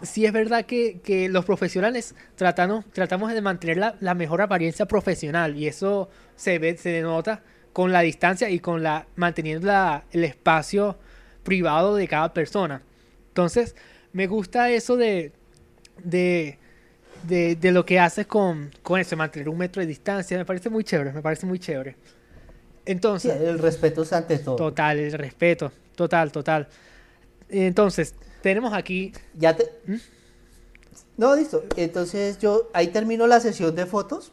[0.03, 4.86] sí es verdad que, que los profesionales tratamos, tratamos de mantener la, la mejor apariencia
[4.86, 7.42] profesional y eso se ve, se denota
[7.72, 10.99] con la distancia y con la manteniendo la- el espacio
[11.44, 12.82] privado de cada persona.
[13.28, 13.76] Entonces,
[14.12, 15.32] me gusta eso de,
[16.03, 16.59] de
[17.26, 20.38] de, de lo que haces con, con eso, mantener un metro de distancia.
[20.38, 21.92] Me parece muy chévere, me parece muy chévere.
[21.92, 24.57] Sí, Entonces, el respeto es ante todo.
[24.57, 26.68] total, el respeto, total, total.
[27.49, 29.70] Entonces, tenemos aquí, Ya te...
[29.87, 29.97] ¿Mm?
[31.16, 31.64] No, listo.
[31.76, 34.32] Entonces yo ahí termino la sesión de fotos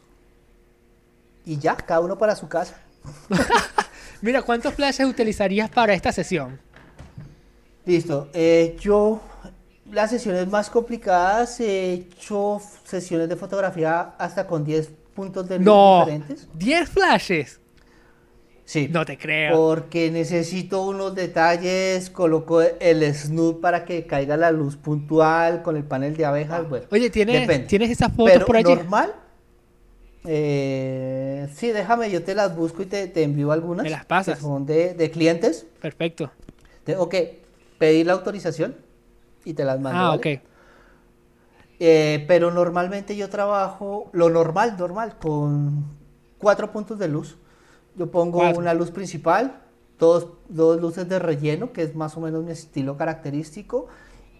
[1.46, 2.76] y ya, cada uno para su casa.
[4.22, 6.60] mira, ¿cuántos flashes utilizarías para esta sesión?
[7.86, 8.28] Listo.
[8.32, 9.20] eh, yo
[9.90, 15.66] las sesiones más complicadas he hecho sesiones de fotografía hasta con 10 puntos de luz
[15.66, 16.48] No, diferentes.
[16.54, 17.60] 10 flashes.
[18.64, 18.88] Sí.
[18.90, 19.56] No te creo.
[19.56, 25.84] Porque necesito unos detalles, coloco el snoot para que caiga la luz puntual con el
[25.84, 26.86] panel de abejas, bueno.
[26.90, 27.66] Oye, ¿tienes, depende.
[27.66, 28.74] ¿tienes esas fotos Pero por allí?
[28.74, 29.14] normal,
[30.26, 33.84] eh, sí, déjame, yo te las busco y te, te envío algunas.
[33.84, 34.36] Me las pasas.
[34.36, 35.66] Que son de, de clientes.
[35.80, 36.30] Perfecto.
[36.84, 37.42] Tengo que
[37.78, 38.76] pedir la autorización
[39.44, 40.00] y te las mando.
[40.00, 40.36] Ah, ¿vale?
[40.36, 40.42] ok.
[41.80, 45.84] Eh, pero normalmente yo trabajo, lo normal, normal, con
[46.38, 47.36] cuatro puntos de luz.
[47.96, 48.60] Yo pongo Cuatro.
[48.60, 49.60] una luz principal,
[49.98, 53.86] dos, dos luces de relleno, que es más o menos mi estilo característico,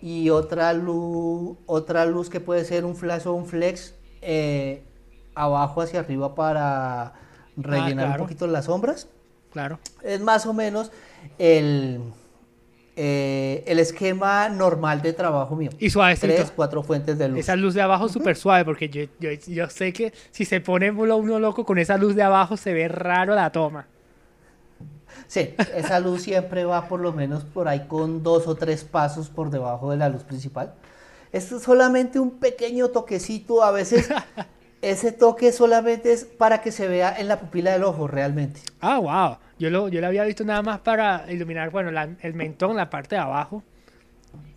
[0.02, 4.82] y otra luz, otra luz que puede ser un flash o un flex eh,
[5.34, 7.14] abajo hacia arriba para
[7.56, 8.12] rellenar claro.
[8.12, 9.08] un poquito las sombras.
[9.52, 9.78] Claro.
[10.02, 10.90] Es más o menos
[11.38, 12.00] el,
[12.96, 15.70] eh, el esquema normal de trabajo mío.
[15.78, 16.32] Y suavecito.
[16.32, 17.40] Tres, cuatro fuentes de luz.
[17.40, 20.90] Esa luz de abajo súper suave, porque yo, yo, yo sé que si se pone
[20.90, 23.86] uno uno loco con esa luz de abajo se ve raro la toma.
[25.26, 29.28] Sí, esa luz siempre va por lo menos por ahí con dos o tres pasos
[29.28, 30.74] por debajo de la luz principal.
[31.32, 34.08] Esto es solamente un pequeño toquecito, a veces
[34.82, 38.60] ese toque solamente es para que se vea en la pupila del ojo realmente.
[38.80, 39.38] Ah, wow.
[39.64, 42.90] Yo lo, yo lo había visto nada más para iluminar, bueno, la- el mentón, la
[42.90, 43.62] parte de abajo.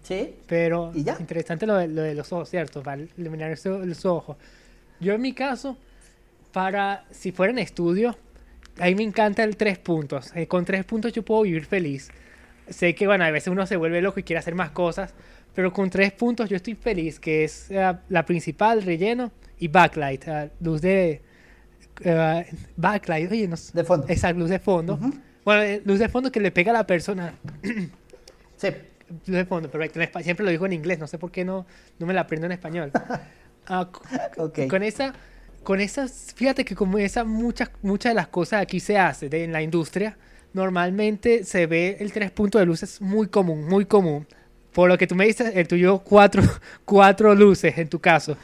[0.03, 0.35] ¿Sí?
[0.47, 1.15] Pero ¿Y ya?
[1.17, 2.83] interesante lo de, lo de los ojos, ¿cierto?
[2.83, 4.35] Para iluminar eso- los ojos.
[4.99, 5.77] Yo en mi caso,
[6.51, 8.17] para, si fuera en estudio,
[8.79, 10.35] a mí me encanta el tres puntos.
[10.35, 12.09] Eh, con tres puntos yo puedo vivir feliz.
[12.69, 15.13] Sé que, bueno, a veces uno se vuelve loco y quiere hacer más cosas,
[15.55, 20.27] pero con tres puntos yo estoy feliz, que es eh, la principal, relleno, y backlight,
[20.27, 21.21] eh, luz de...
[22.03, 22.45] eh,
[22.75, 23.71] backlight, oye, no sé.
[23.73, 24.05] De fondo.
[24.07, 24.93] Esa luz de fondo.
[24.95, 25.13] Ujú.
[25.45, 27.33] Bueno, eh, luz de fondo que le pega a la persona.
[28.57, 28.69] Sí.
[29.27, 29.99] Luz de fondo, perfecto.
[30.23, 31.65] Siempre lo digo en inglés, no sé por qué no,
[31.99, 32.91] no me la aprendo en español.
[33.69, 34.59] Ah, c- Ok.
[34.69, 35.13] Con esa,
[35.63, 39.43] con esas, fíjate que como esa, muchas, muchas de las cosas aquí se hace de-
[39.43, 40.17] en la industria,
[40.53, 44.25] normalmente se ve el tres puntos de luces muy común, muy común.
[44.71, 46.41] Por lo que tú me dices, el tuyo cuatro,
[46.85, 48.37] cuatro luces en tu caso.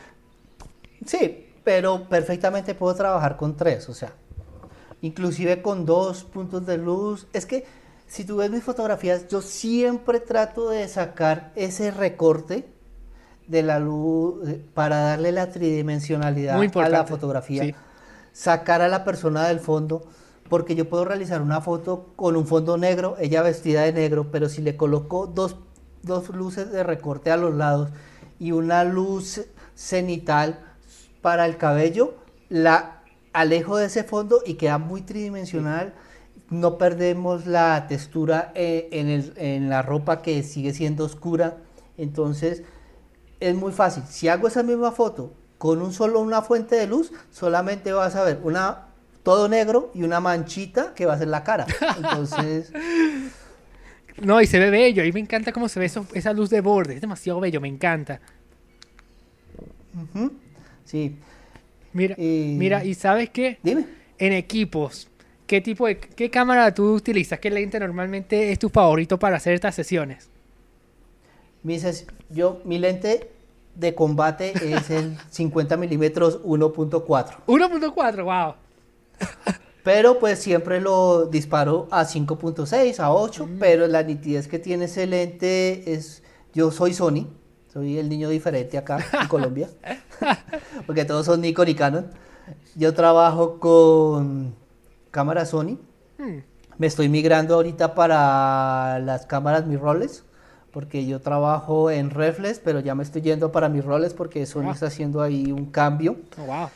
[1.05, 4.13] Sí, pero perfectamente puedo trabajar con tres, o sea,
[5.01, 7.27] inclusive con dos puntos de luz.
[7.33, 7.65] Es que
[8.07, 12.67] si tú ves mis fotografías, yo siempre trato de sacar ese recorte
[13.47, 17.75] de la luz eh, para darle la tridimensionalidad a la fotografía, sí.
[18.31, 20.03] sacar a la persona del fondo,
[20.49, 24.49] porque yo puedo realizar una foto con un fondo negro, ella vestida de negro, pero
[24.49, 25.57] si le coloco dos,
[26.03, 27.89] dos luces de recorte a los lados
[28.39, 29.41] y una luz
[29.75, 30.59] cenital
[31.23, 32.13] para el cabello,
[32.49, 33.01] la
[33.33, 35.95] alejo de ese fondo y queda muy tridimensional.
[36.51, 41.57] No perdemos la textura eh, en, el- en la ropa que sigue siendo oscura.
[41.97, 42.61] Entonces,
[43.39, 44.03] es muy fácil.
[44.07, 48.23] Si hago esa misma foto con un solo una fuente de luz, solamente vas a
[48.23, 48.89] ver una
[49.23, 51.65] todo negro y una manchita que va a ser la cara.
[51.97, 52.71] Entonces,
[54.21, 55.01] No, y se ve bello.
[55.01, 56.93] A mí me encanta cómo se ve eso- esa luz de borde.
[56.95, 58.21] Es demasiado bello, me encanta.
[60.93, 61.15] Sí.
[61.91, 63.57] Mira, Y- mira, y ¿sabes qué?
[63.63, 63.85] Dime.
[64.19, 65.07] En equipos,
[65.47, 67.39] ¿qué tipo de qué cámara tú utilizas?
[67.39, 70.29] ¿Qué lente normalmente es tu favorito para hacer estas sesiones?
[71.63, 73.29] Mi, ses- yo, mi lente
[73.75, 77.37] de combate es el 50 milímetros 1.4.
[77.47, 78.53] 1.4, wow.
[79.83, 83.59] Pero pues siempre lo disparo a 5.6, a 8, Mm.
[83.59, 86.23] pero la nitidez que tiene ese lente es...
[86.53, 87.27] Yo soy Sony,
[87.73, 89.67] soy el niño diferente acá en Colombia,
[90.85, 92.07] porque todos son Nikon y Canon.
[92.75, 94.53] Yo trabajo con
[95.11, 95.77] cámara Sony,
[96.17, 96.39] Hmm,
[96.77, 100.23] me estoy migrando ahorita para las cámaras mirrorless,
[100.71, 104.73] porque yo trabajo en reflex, pero ya me estoy yendo para mirrorless porque Sony Ah.
[104.73, 106.17] está haciendo ahí un cambio.
[106.39, 106.69] oh, wow.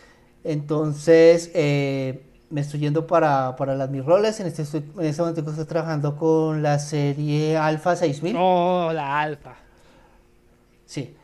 [0.43, 4.39] Entonces, eh, me estoy yendo para, para las mirrorless.
[4.39, 8.35] En este, estoy- en este momento estoy trabajando con la serie Alpha 6000.
[8.39, 9.55] Oh, la alfa.
[10.87, 11.15] Sí.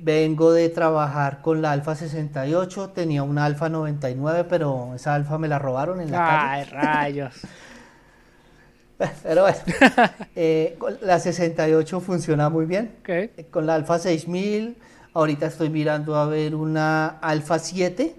[0.00, 2.90] Vengo de trabajar con la Alpha 68.
[2.90, 6.62] Tenía una Alpha 99, pero esa Alpha me la robaron en la calle.
[6.62, 7.34] Ay, rayos.
[9.22, 9.56] Pero bueno,
[10.36, 12.96] eh, con la 68 funciona muy bien.
[13.00, 13.08] Ok.
[13.08, 14.76] Eh, Con la Alpha 6000
[15.14, 18.14] Ahorita estoy mirando a ver una Alpha 7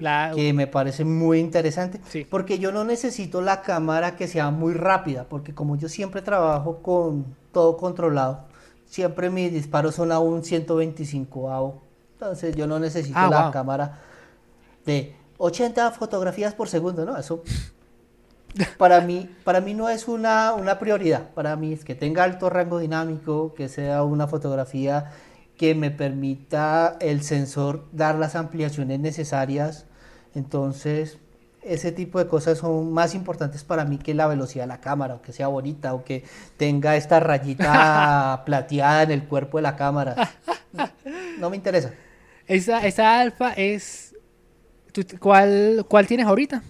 [0.00, 2.26] La, que me parece muy interesante, Sí.
[2.28, 6.78] porque yo no necesito la cámara que sea muy rápida, porque como yo siempre trabajo
[6.82, 8.44] con todo controlado,
[8.86, 11.82] siempre mis disparos son a un 125 AO,
[12.14, 13.52] entonces yo no necesito Ah, la wow.
[13.52, 13.98] cámara
[14.84, 17.16] de 80 fotografías por segundo, ¿no?
[17.18, 17.42] Eso
[18.78, 22.48] para mí, para mí no es una, una prioridad, para mí es que tenga alto
[22.48, 25.10] rango dinámico, que sea una fotografía
[25.56, 29.86] que me permita el sensor dar las ampliaciones necesarias.
[30.34, 31.18] Entonces,
[31.66, 35.14] ese tipo de cosas son más importantes para mí que la velocidad de la cámara,
[35.16, 36.24] o que sea bonita, o que
[36.56, 40.30] tenga esta rayita plateada en el cuerpo de la cámara.
[41.38, 41.92] No me interesa.
[42.46, 44.14] esa, esa alfa es...
[44.92, 46.62] ¿tú- ¿Cuál, ¿Cuál tienes ahorita?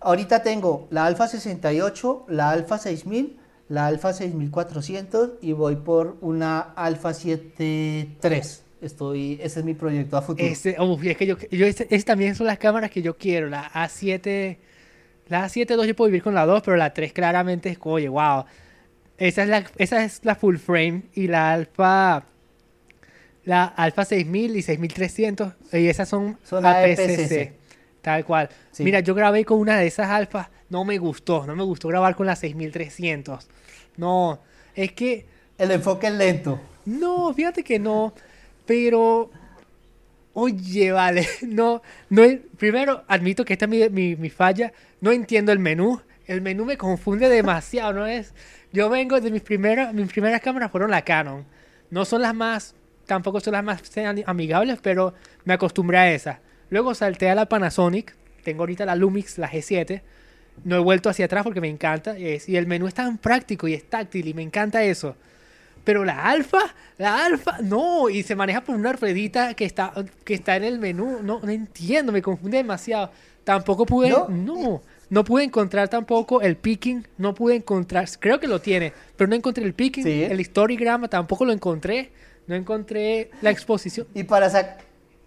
[0.00, 6.58] Ahorita tengo la Alfa 68, la Alfa 6000, la Alfa 6400 y voy por una
[6.60, 8.61] Alfa 73.
[8.82, 10.46] Estoy, ese es mi proyecto a futuro.
[10.48, 13.48] Uf, es que yo, yo ese, ese también son las cámaras que yo quiero.
[13.48, 14.58] La A7,
[15.28, 18.08] la A7 II yo puedo vivir con la 2, pero la 3 claramente es, oye,
[18.08, 18.44] wow.
[19.18, 22.24] Esa es la, esa es la full frame y la Alpha,
[23.44, 27.52] la Alpha 6000 y 6300 y esas son, Son APCC, APCC.
[28.02, 28.48] tal cual.
[28.72, 28.82] Sí.
[28.82, 32.16] Mira, yo grabé con una de esas alfas, no me gustó, no me gustó grabar
[32.16, 33.46] con la 6300.
[33.96, 34.40] No,
[34.74, 35.26] es que
[35.58, 36.58] El enfoque es lento.
[36.86, 38.14] no, fíjate que no,
[38.66, 39.30] pero
[40.34, 42.22] oye, vale, no, no,
[42.56, 46.76] primero admito que esta es mi, mi, falla, no entiendo el menú, el menú me
[46.76, 48.34] confunde demasiado, no es,
[48.72, 51.44] yo vengo de mis primeras, mis primeras cámaras fueron la Canon,
[51.90, 52.74] no son las más,
[53.06, 53.82] tampoco son las más
[54.26, 56.40] amigables, pero me acostumbré a esa.
[56.70, 60.00] Luego salté a la Panasonic, tengo ahorita la Lumix, la G7,
[60.64, 63.74] no he vuelto hacia atrás porque me encanta, y el menú es tan práctico y
[63.74, 65.16] es táctil y me encanta eso.
[65.84, 66.60] Pero la alfa,
[66.98, 69.92] la alfa, no, y se maneja por una ruedita que está,
[70.24, 73.10] que está en el menú, no, no entiendo, me confunde demasiado.
[73.44, 74.28] Tampoco pude, ¿No?
[74.28, 79.28] no, no, pude encontrar tampoco el picking, no pude encontrar, creo que lo tiene, pero
[79.28, 80.22] no encontré el picking, Sí.
[80.22, 82.12] el historigrama tampoco lo encontré,
[82.46, 84.06] no encontré la exposición.
[84.14, 84.76] Y para, sac-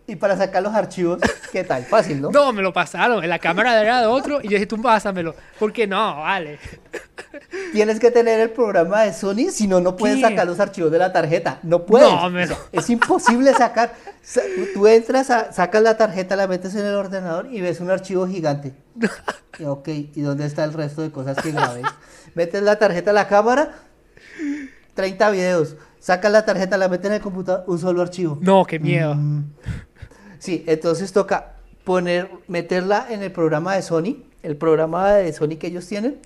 [0.08, 1.20] y para sacar los archivos,
[1.52, 1.84] ¿qué tal?
[1.86, 2.30] Fácil, ¿no?
[2.34, 5.36] No, me lo pasaron, en la cámara era de otro, y yo dije, tú pásamelo,
[5.60, 6.60] porque no, vale.
[7.72, 10.22] Tienes que tener el programa de Sony, si no, no puedes ¿Qué?
[10.24, 11.60] sacar los archivos de la tarjeta.
[11.64, 12.08] No puedes.
[12.10, 13.94] No, me Es imposible sacar.
[14.22, 14.42] Sa-
[14.74, 18.28] Tú entras, a- sacas la tarjeta, la metes en el ordenador y ves un archivo
[18.28, 18.74] gigante.
[19.58, 21.82] Y, ok, ¿y dónde está el resto de cosas que grabé?
[22.34, 23.72] Metes la tarjeta a la cámara,
[24.96, 25.78] 30 videos.
[26.00, 28.38] Sacas la tarjeta, la metes en el computador, un solo archivo.
[28.42, 29.16] No, qué miedo.
[29.16, 29.46] Mm.
[30.46, 35.68] Sí, entonces toca poner, meterla en el programa de Sony, el programa de Sony que
[35.68, 36.20] ellos tienen,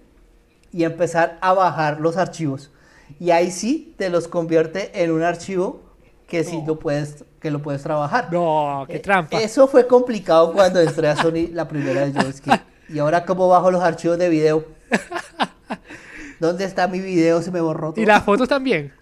[0.74, 2.70] y empezar a bajar los archivos.
[3.18, 5.82] Y ahí sí te los convierte en un archivo
[6.28, 6.68] que sí No.
[6.68, 8.28] lo puedes, que lo puedes trabajar.
[8.32, 9.40] No, qué Eh, trampa.
[9.40, 12.14] Eso fue complicado cuando entré a Sony la primera vez.
[12.14, 12.54] Yo,
[12.94, 14.66] y ahora cómo bajo los archivos de video.
[16.40, 17.42] ¿Dónde está mi video?
[17.42, 18.02] Se me borró todo.
[18.02, 18.94] Y las fotos también.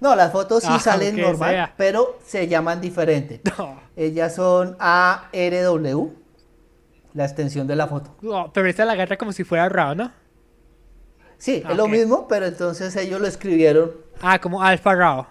[0.00, 1.74] No, las fotos sí Ah, salen normal, sea.
[1.76, 3.40] pero se llaman diferente.
[3.58, 3.80] No.
[3.96, 6.12] Ellas son ARW,
[7.14, 8.14] la extensión de la foto.
[8.22, 10.12] No, pero esta la agarra como si fuera RAW, ¿no?
[11.38, 13.92] Sí, Ah, es lo mismo, pero entonces ellos lo escribieron.
[14.20, 15.26] Ah, como Alpha RAW.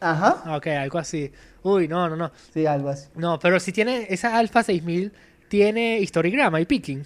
[0.00, 1.32] Ajá, Ah, Ok, algo así.
[1.62, 2.30] Uy, no, no, no.
[2.54, 3.08] sí, algo así.
[3.16, 5.12] No, pero si tiene esa Alpha 6000,
[5.48, 7.04] tiene historigrama y picking.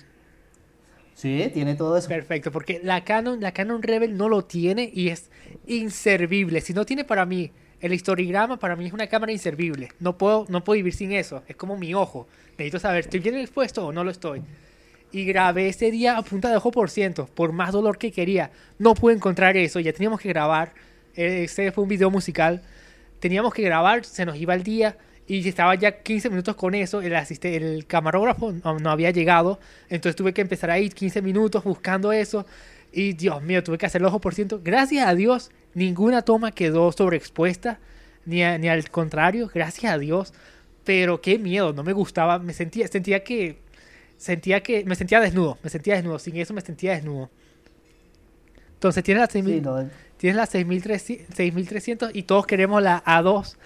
[1.15, 2.09] Sí, tiene todo eso.
[2.09, 5.31] Perfecto, porque la Canon, la Canon Rebel no lo tiene y es
[5.67, 6.61] inservible.
[6.61, 7.51] Si no tiene para mí
[7.81, 9.89] el historigrama, para mí es una cámara inservible.
[9.99, 11.43] No puedo, no puedo vivir sin eso.
[11.49, 12.29] Es como mi ojo.
[12.53, 14.43] Necesito saber, ¿estoy bien expuesto o no lo estoy?
[15.11, 18.51] Y grabé ese día a punta de ojo por ciento, por más dolor que quería.
[18.79, 20.73] No pude encontrar eso, ya teníamos que grabar.
[21.15, 22.63] Ese fue un video musical.
[23.21, 24.97] Teníamos que grabar, se nos iba el día
[25.27, 27.01] y estaba ya 15 minutos con eso.
[27.01, 31.65] El, asiste, el camarógrafo no, no había llegado, entonces tuve que empezar ahí 15 minutos
[31.65, 32.47] buscando eso.
[32.93, 34.61] Y Dios mío, tuve que hacerlo ojo por ciento.
[34.63, 37.81] Gracias a Dios, ninguna toma quedó sobreexpuesta,
[38.27, 40.33] ni, a- ni al contrario, gracias a Dios.
[40.85, 43.59] Pero qué miedo, no me gustaba, me sentía, sentía que,
[44.17, 47.31] sentía que, me sentía desnudo, me sentía desnudo, sin eso me sentía desnudo.
[48.75, 53.57] Entonces tienes la, 6000 Sí, no, tienes la 6300 6300 y todos queremos la A2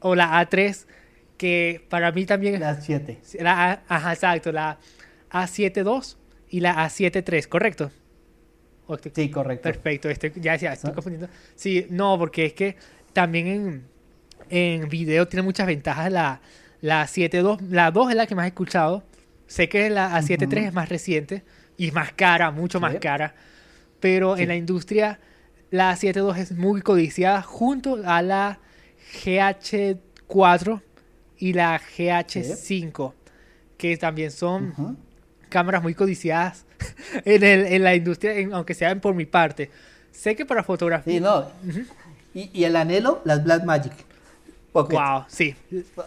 [0.00, 0.86] o la A3,
[1.38, 3.18] que para mí también es las 7.
[3.40, 4.78] la A- ajá, exacto, la
[5.30, 6.16] A72
[6.50, 7.90] y la A73, ¿correcto?
[8.86, 9.62] ¿O estoy- Sí, correcto.
[9.62, 10.94] Perfecto, estoy, ya decía, estoy Ah.
[10.94, 11.28] confundiendo.
[11.54, 12.76] Sí, no, porque es que
[13.12, 13.84] también en,
[14.50, 16.40] en video tiene muchas ventajas la,
[16.80, 17.60] la 7.2.
[17.70, 19.02] La 2 es la que más he escuchado.
[19.46, 20.68] Sé que la A7.3 Ujú.
[20.68, 21.42] es más reciente
[21.76, 22.98] y más cara, mucho más Sí.
[22.98, 23.34] cara.
[24.00, 24.42] Pero Sí.
[24.42, 25.18] en la industria
[25.70, 28.58] la 7.2 es muy codiciada junto a la
[29.22, 30.82] GH4
[31.38, 33.14] y la GH5,
[33.76, 34.96] que también son Ujú.
[35.54, 36.66] Cámaras muy codiciadas
[37.24, 39.70] en, el- en la industria, en- aunque sean por mi parte.
[40.10, 41.14] Sé que para fotografía...
[41.14, 41.46] Sí, no.
[42.34, 43.92] y, y el anhelo, las Blackmagic.
[44.72, 44.96] Pocket.
[44.96, 45.54] Wow, sí.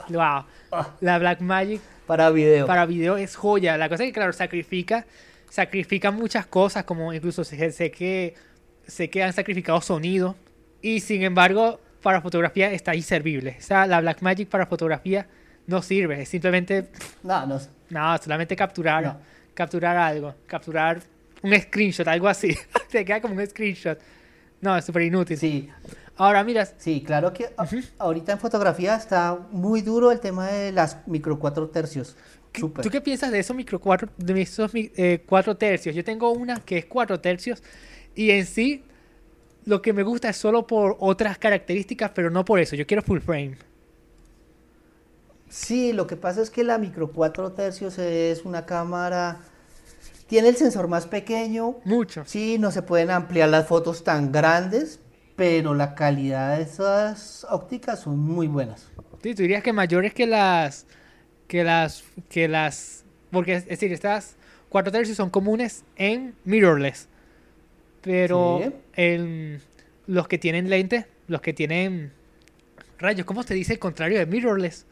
[0.10, 0.44] Wow.
[0.74, 0.96] Ah.
[1.00, 2.66] La Blackmagic Para video.
[2.68, 3.78] para video es joya.
[3.78, 5.06] La cosa es que, claro, sacrifica,
[5.50, 8.36] sacrifica muchas cosas, como incluso sé, sé que
[8.86, 10.36] sé que han sacrificado sonido.
[10.82, 13.56] Y sin embargo, para fotografía está inservible.
[13.58, 15.28] O sea, la Blackmagic para fotografía
[15.66, 16.22] no sirve.
[16.22, 16.90] Es simplemente,
[17.24, 17.60] No, no.
[17.90, 19.18] no, solamente capturar, No.
[19.58, 21.02] Capturar algo, capturar
[21.42, 22.56] un screenshot, algo así.
[22.92, 23.98] Te queda como un screenshot.
[24.62, 25.38] No, es súper inútil.
[25.38, 25.70] Sí,
[26.20, 27.68] Ahora, mira, sí, claro que a-
[28.00, 32.16] ahorita en fotografía está muy duro el tema de las micro cuatro tercios.
[32.52, 32.84] ¿Qué- Súper.
[32.84, 35.96] ¿Tú qué piensas de esos micro cuatro, de esos eh, cuatro tercios?
[35.96, 37.62] Yo tengo una que es cuatro tercios
[38.16, 38.84] y en sí
[39.66, 42.76] lo que me gusta es solo por otras características, pero no por eso.
[42.76, 43.56] Yo quiero full frame.
[45.50, 49.38] Sí, lo que pasa es que la micro 4 tercios es una cámara,
[50.28, 52.24] tiene el sensor más pequeño, Mucho.
[52.26, 55.00] sí, no se pueden ampliar las fotos tan grandes,
[55.38, 58.88] pero la calidad de esas ópticas son muy buenas.
[59.24, 60.86] Sí, tú dirías que mayores que las
[61.48, 64.36] que las que las porque es, decir, estas
[64.70, 67.08] cuatro tercios son comunes en mirrorless.
[68.02, 68.72] Pero Sí.
[68.96, 69.62] en
[70.08, 72.12] los que tienen lente, los que tienen
[73.00, 74.86] rayos, ¿cómo se dice el contrario de mirrorless?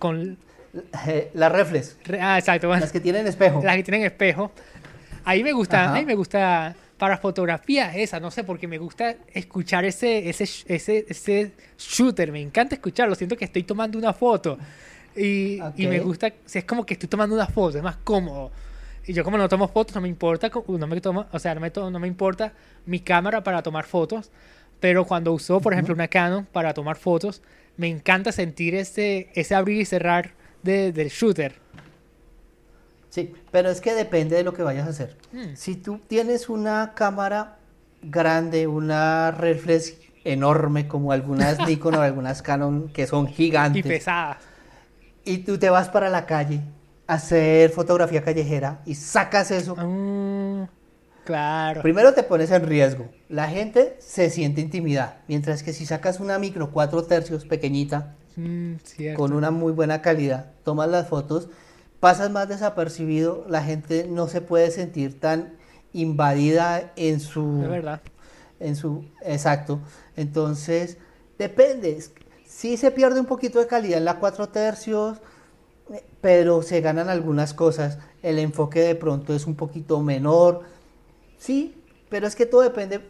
[0.00, 0.36] Con
[1.06, 2.80] Eh, Las reflex, re- ah, exacto, bueno.
[2.80, 3.60] las que tienen espejo.
[3.62, 4.50] las que tienen espejo.
[5.24, 5.94] Ahí me gusta, Ajá.
[5.94, 11.06] ahí me gusta para fotografía esa, no sé, porque me gusta escuchar ese, ese, ese,
[11.08, 14.58] ese shooter, me encanta escucharlo, siento que estoy tomando una foto
[15.16, 18.50] y, y me gusta, si es como que estoy tomando una foto, es más cómodo.
[19.06, 21.60] Y yo como no tomo fotos, no me importa, no me tomo, o sea, no
[21.60, 22.52] me, to- no me importa
[22.86, 24.30] mi cámara para tomar fotos,
[24.78, 27.42] pero cuando uso, por ejemplo, una Canon para tomar fotos,
[27.76, 31.54] me encanta sentir ese, ese abrir y cerrar de- del shooter.
[33.08, 35.16] Sí, pero es que depende de lo que vayas a hacer.
[35.32, 35.54] Mm.
[35.56, 37.58] Si tú tienes una cámara
[38.02, 39.94] grande, una reflex
[40.24, 44.38] enorme como algunas Nikon o algunas Canon que son Y gigantes, pesada.
[45.24, 46.60] y tú te vas para la calle
[47.08, 50.64] a hacer fotografía callejera y sacas eso, Mm,
[51.24, 51.82] claro.
[51.82, 53.08] primero te pones en riesgo.
[53.28, 58.76] La gente se siente intimidada, mientras que si sacas una micro 4 tercios pequeñita Mm,
[59.16, 61.48] con una muy buena calidad, tomas las fotos,
[61.98, 65.54] pasas más desapercibido, la gente no se puede sentir tan
[65.92, 68.00] invadida en su Es verdad.
[68.60, 69.80] en su exacto.
[70.16, 70.96] Entonces,
[71.38, 72.02] depende.
[72.46, 75.18] Sí se pierde un poquito de calidad en la 4 tercios,
[75.92, 77.98] eh, pero se ganan algunas cosas.
[78.22, 80.62] El enfoque de pronto es un poquito menor.
[81.40, 81.74] Sí,
[82.10, 83.00] pero es que todo depende.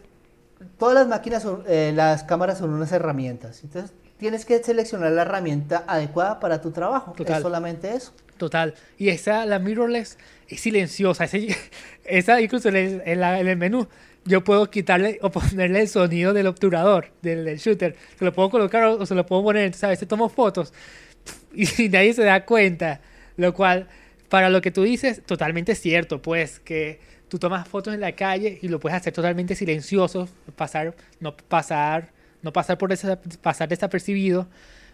[0.79, 3.63] Todas las máquinas son, eh, las cámaras son unas herramientas.
[3.63, 7.13] Entonces, tienes que seleccionar la herramienta adecuada para tu trabajo.
[7.13, 7.35] Total.
[7.37, 8.13] Es solamente eso.
[8.37, 8.73] Total.
[8.97, 10.17] Y esa, la mirrorless,
[10.47, 11.25] es silenciosa.
[11.25, 11.55] Ese-
[12.05, 13.87] esa, incluso en el, en la- en el menú,
[14.23, 17.95] yo puedo quitarle o ponerle el sonido del obturador, del, del shooter.
[18.17, 19.63] Se lo puedo colocar o, o se lo puedo poner.
[19.65, 20.73] Entonces, a veces tomo fotos
[21.53, 23.01] y nadie se da cuenta.
[23.37, 23.87] Lo cual,
[24.29, 26.21] para lo que tú dices, totalmente cierto.
[26.21, 26.99] Pues que
[27.31, 30.27] tú tomas fotos en la calle y lo puedes hacer totalmente silencioso,
[30.57, 32.09] pasar, no pasar,
[32.41, 34.47] no pasar por desa- pasar desapercibido.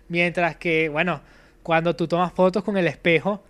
[0.07, 1.21] Mientras que, bueno,
[1.63, 3.43] cuando tú tomas fotos con el espejo,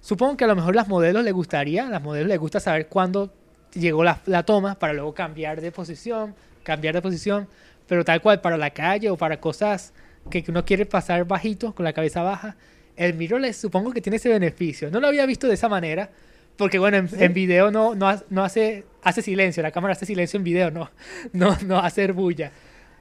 [0.00, 2.86] supongo que a lo mejor las modelos les gustaría, a las modelos les gusta saber
[2.86, 3.34] cuándo
[3.74, 7.48] llegó la, la toma para luego cambiar de posición, cambiar de posición,
[7.88, 9.92] pero tal cual para la calle o para cosas
[10.30, 12.54] que uno quiere pasar bajito, con la cabeza baja,
[12.94, 14.92] el mirrorless supongo que tiene ese beneficio.
[14.92, 16.10] No lo había visto de esa manera,
[16.56, 20.36] porque bueno, en, en video no, no, no hace, hace silencio, la cámara hace silencio
[20.38, 20.90] en video, no,
[21.32, 22.52] no, no hace bulla.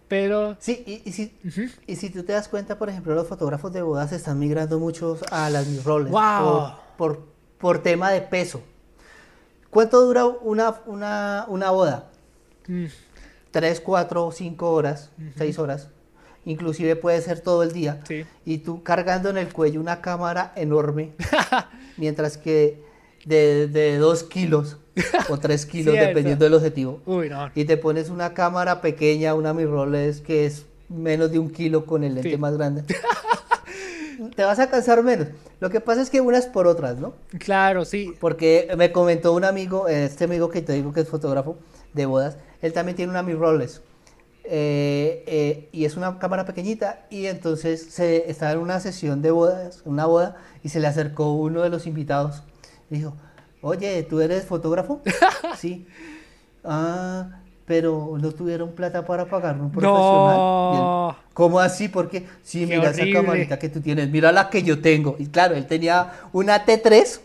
[0.08, 1.34] Pero Sí, y, y si,
[1.88, 5.24] y si tú te das cuenta, por ejemplo, los fotógrafos de bodas están migrando muchos
[5.32, 6.74] a las mirrorless ¡Wow!
[6.98, 7.26] por, por,
[7.58, 8.62] por tema de peso.
[9.70, 12.10] ¿Cuánto dura una, una, una boda?
[12.68, 12.86] mm,
[13.52, 15.90] Tres, cuatro, cinco horas, seis horas.
[16.44, 18.02] Inclusive puede ser todo el día.
[18.08, 18.26] sí.
[18.46, 21.14] Y tú cargando en el cuello una cámara enorme,
[21.98, 22.84] mientras que
[23.26, 24.78] de, de dos kilos
[25.30, 26.10] o tres kilos, Cierto.
[26.10, 27.02] dependiendo del objetivo.
[27.06, 27.50] Uy, no.
[27.56, 32.04] Y te pones una cámara pequeña, una mirrorless que es menos de un kilo con
[32.04, 32.38] el lente Sí.
[32.38, 32.84] más grande.
[34.36, 35.28] te vas a cansar menos.
[35.60, 37.14] Lo que pasa es que unas por otras, ¿no?
[37.40, 38.14] Claro, sí.
[38.20, 41.58] Porque me comentó un amigo, eh, este amigo que te digo que es fotógrafo
[41.94, 43.82] de bodas, él también tiene una mirrorless.
[44.44, 49.32] Eh, eh, y es una cámara pequeñita y entonces se estaba en una sesión de
[49.32, 52.42] bodas, una boda, y se le acercó uno de los invitados
[52.98, 53.16] dijo,
[53.62, 55.02] oye, ¿tú eres fotógrafo?
[55.58, 55.88] sí.
[56.64, 57.28] Ah,
[57.66, 60.38] pero no tuvieron plata para pagar un profesional.
[60.38, 61.16] No.
[61.34, 61.88] ¿Cómo así?
[61.88, 63.12] Porque sí, Qué mira horrible.
[63.12, 65.16] esa camarita que tú tienes, mira la que yo tengo.
[65.20, 67.20] Y claro, él tenía una T3,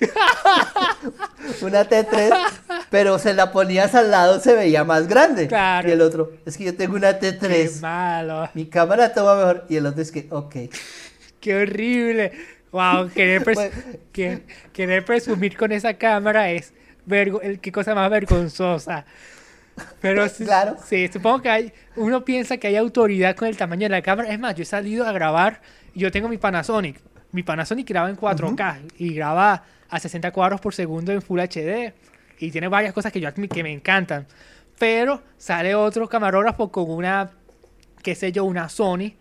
[1.62, 2.32] una T3,
[2.90, 5.46] pero se la ponías al lado, se veía más grande.
[5.48, 5.88] Claro.
[5.88, 8.48] Y el otro, es que yo tengo una Qué T3, malo.
[8.54, 9.64] mi cámara toma mejor.
[9.68, 10.56] Y el otro es que, ok.
[11.40, 12.32] Qué horrible.
[12.72, 13.70] Wow, querer, pres-
[14.12, 14.40] Bueno.
[14.72, 16.72] querer presumir con esa cámara es
[17.60, 19.04] qué cosa más vergonzosa.
[20.00, 20.76] Pero sí, Claro.
[20.84, 24.30] sí, supongo que hay, uno piensa que hay autoridad con el tamaño de la cámara.
[24.30, 25.60] Es más, yo he salido a grabar
[25.94, 27.00] yo tengo mi Panasonic.
[27.32, 31.92] Mi Panasonic graba en 4K y graba a 60 cuadros por segundo en Full HD
[32.38, 34.26] y tiene varias cosas que yo que me encantan.
[34.78, 37.30] Pero sale otro camarógrafo con una,
[38.02, 39.12] qué sé yo, una Sony,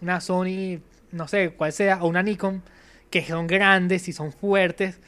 [0.00, 0.78] una Sony,
[1.12, 2.62] no sé cuál sea, o una Nikon,
[3.10, 4.98] que son grandes y son fuertes.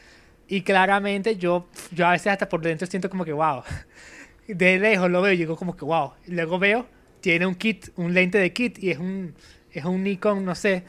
[0.49, 3.63] Y claramente yo, yo a veces hasta por dentro siento como que, wow.
[4.49, 6.13] De lejos lo veo y digo como que, wow.
[6.27, 6.87] Y luego veo,
[7.21, 9.35] tiene un kit, un lente de kit y es un,
[9.73, 10.85] es un Nikon, no sé.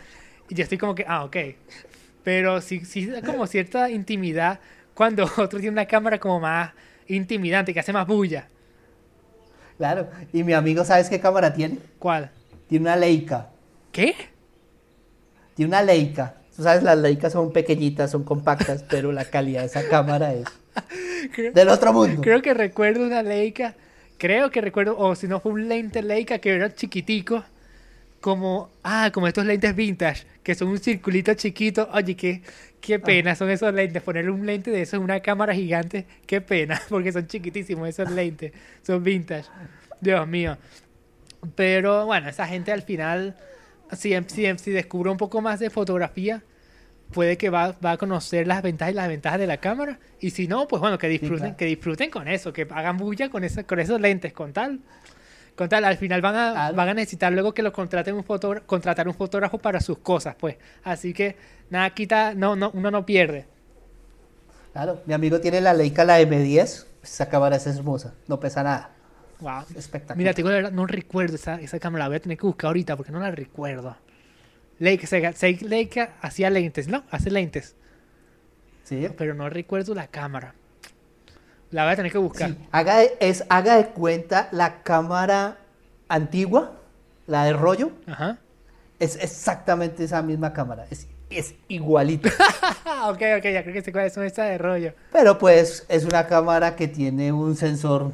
[0.50, 1.38] Y yo estoy como que, ah, ok.
[2.24, 4.60] Pero sí, sí da como cierta intimidad
[4.94, 6.72] cuando otro tiene una cámara como más
[7.08, 8.48] intimidante, que hace más bulla.
[9.78, 10.10] Claro.
[10.32, 11.78] Y mi amigo, ¿sabes qué cámara tiene?
[12.00, 12.32] ¿Cuál?
[12.68, 13.50] Tiene una Leica.
[13.92, 14.16] ¿Qué?
[15.56, 16.36] Tiene una Leica.
[16.56, 20.60] Tú sabes, las Leicas son pequeñitas, son compactas, pero la calidad de esa cámara es
[21.32, 22.22] Creo, del otro mundo.
[22.22, 23.76] creo que recuerdo una Leica,
[24.18, 27.44] creo que recuerdo, o si no fue un lente Leica que era chiquitico,
[28.22, 31.90] como, ah, como estos lentes vintage, que son un circulito chiquito.
[31.94, 32.42] Oye, qué,
[32.80, 34.02] qué pena son esos lentes.
[34.02, 38.10] Ponerle un lente de eso en una cámara gigante, qué pena, porque son chiquitísimos esos
[38.10, 39.50] lentes, son vintage.
[40.00, 40.58] Dios mío.
[41.56, 43.36] Pero bueno, esa gente al final,
[43.96, 46.44] si, si, si descubre un poco más de fotografía,
[47.14, 50.00] puede que va, va a conocer las ventajas y las desventajas de la cámara.
[50.20, 51.58] Y si no, pues bueno, que disfruten, claro.
[51.58, 54.80] que disfruten con eso, que hagan bulla con, esa, con esos lentes, con tal.
[55.56, 58.66] Con tal, al final van a, van a necesitar luego que lo contraten un fotógrafo,
[58.66, 60.58] contratar un fotógrafo para sus cosas, pues.
[60.84, 61.38] Así que
[61.70, 63.46] nada quita, no, no, uno no pierde.
[64.74, 66.86] Claro, mi amigo tiene la Leica, la M10.
[67.04, 68.93] Esa cámara es hermosa, no pesa nada.
[69.44, 69.66] Wow.
[69.76, 70.18] Espectacular.
[70.18, 72.46] Mira, te digo la verdad, no recuerdo esa, esa cámara, la voy a tener que
[72.48, 73.96] buscar ahorita porque no la recuerdo.
[74.80, 75.08] Leica,
[75.62, 77.04] Leica hacía lentes, ¿no?
[77.12, 77.76] Hace lentes,
[78.84, 79.08] Sí.
[79.18, 80.56] pero no recuerdo la cámara.
[81.72, 82.52] La voy a tener que buscar.
[82.52, 85.58] Sí, haga de, es, haga de cuenta la cámara
[86.08, 86.80] antigua,
[87.28, 88.38] la de rollo, Ajá.
[89.00, 92.30] es exactamente esa misma cámara, es, es igualita.
[93.06, 94.94] Ok, ok, ya creo que sé cuáles son estas de rollo.
[95.12, 98.14] Pero pues es una cámara que tiene un sensor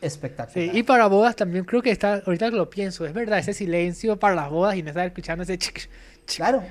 [0.00, 0.70] espectacular.
[0.70, 3.52] Sí, y para bodas también creo que está, ahorita que lo pienso, es verdad, ese
[3.52, 5.88] silencio para las bodas y no estar escuchando ese chic,
[6.26, 6.36] chic.
[6.36, 6.62] Claro,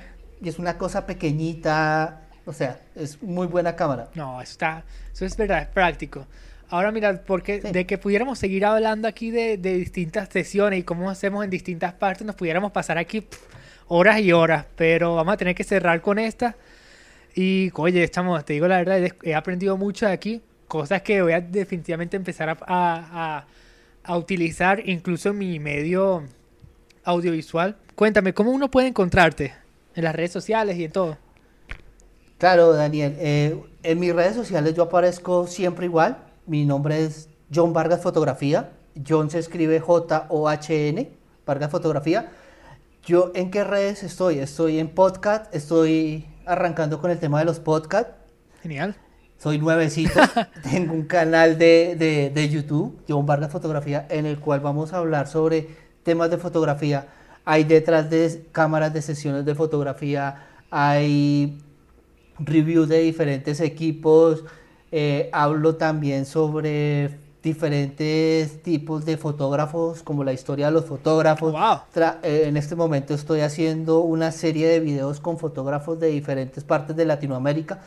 [0.41, 4.09] y es una cosa pequeñita, o sea, es muy buena cámara.
[4.15, 4.83] No, eso está,
[5.13, 6.25] eso es verdad, es práctico.
[6.69, 7.71] Ahora mira, porque Sí.
[7.71, 11.93] de que pudiéramos seguir hablando aquí de, de distintas sesiones y cómo hacemos en distintas
[11.93, 13.39] partes, nos pudiéramos pasar aquí pff,
[13.87, 16.55] horas y horas, pero vamos a tener que cerrar con esta.
[17.35, 21.21] Y oye, estamos, te digo la verdad, he- he aprendido mucho de aquí, cosas que
[21.21, 23.45] voy a definitivamente empezar a, a-
[24.03, 26.23] a- utilizar incluso en mi medio
[27.03, 27.75] audiovisual.
[27.95, 29.53] Cuéntame, ¿cómo uno puede encontrarte
[29.95, 31.17] en las redes sociales y en todo?
[32.37, 36.17] Claro, Daniel, eh, en mis redes sociales yo aparezco siempre igual.
[36.45, 38.71] Mi nombre es John Vargas Fotografía.
[39.07, 41.11] John se escribe J-O-H-N,
[41.45, 42.31] Vargas Fotografía.
[43.03, 44.39] Yo, ¿en qué redes estoy?
[44.39, 48.11] Estoy en podcast, estoy arrancando con el tema de los podcasts.
[48.61, 48.95] Genial.
[49.37, 50.19] Soy nuevecito,
[50.63, 54.97] tengo un canal de, de, de YouTube, John Vargas Fotografía, en el cual vamos a
[54.97, 55.67] hablar sobre
[56.01, 57.07] temas de fotografía.
[57.45, 61.59] Hay detrás de cámaras de sesiones de fotografía, hay
[62.39, 64.43] reviews de diferentes equipos,
[64.91, 71.53] eh, hablo también sobre diferentes tipos de fotógrafos, como la historia de los fotógrafos.
[71.53, 71.81] Wow.
[72.23, 76.95] Eh, en este momento estoy haciendo una serie de videos con fotógrafos de diferentes partes
[76.95, 77.79] de Latinoamérica.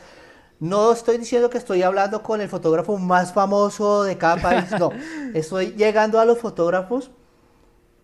[0.61, 4.91] No estoy diciendo que estoy hablando con el fotógrafo más famoso de cada país, no.
[5.33, 7.11] Estoy llegando a los fotógrafos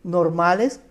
[0.04, 0.82] normales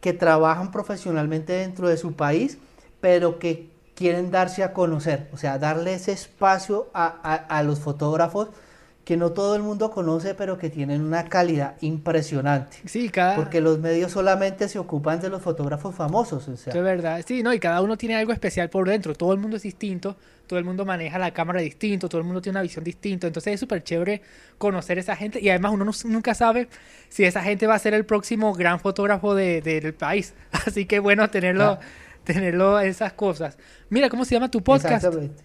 [0.00, 2.58] que trabajan profesionalmente dentro de su país,
[3.00, 7.80] pero que quieren darse a conocer, o sea, darle ese espacio a, a- a los
[7.80, 8.48] fotógrafos
[9.04, 12.78] que no todo el mundo conoce, pero que tienen una calidad impresionante.
[12.86, 13.36] Sí, cada...
[13.36, 17.22] Porque los medios solamente se ocupan de los fotógrafos famosos, o sea, es verdad.
[17.26, 19.14] Sí, no, y cada uno tiene algo especial por dentro.
[19.14, 20.16] Todo el mundo es distinto,
[20.46, 23.26] todo el mundo maneja la cámara distinto, todo el mundo tiene una visión distinta.
[23.26, 24.22] Entonces es súper chévere
[24.56, 26.68] conocer esa gente y además uno no- nunca sabe
[27.10, 30.32] si esa gente va a ser el próximo gran fotógrafo de- de- del país.
[30.66, 31.80] Así que bueno tenerlo, Claro.
[32.24, 33.58] tenerlo esas cosas.
[33.90, 34.94] Mira, ¿cómo se llama tu podcast?
[35.04, 35.44] Exactamente.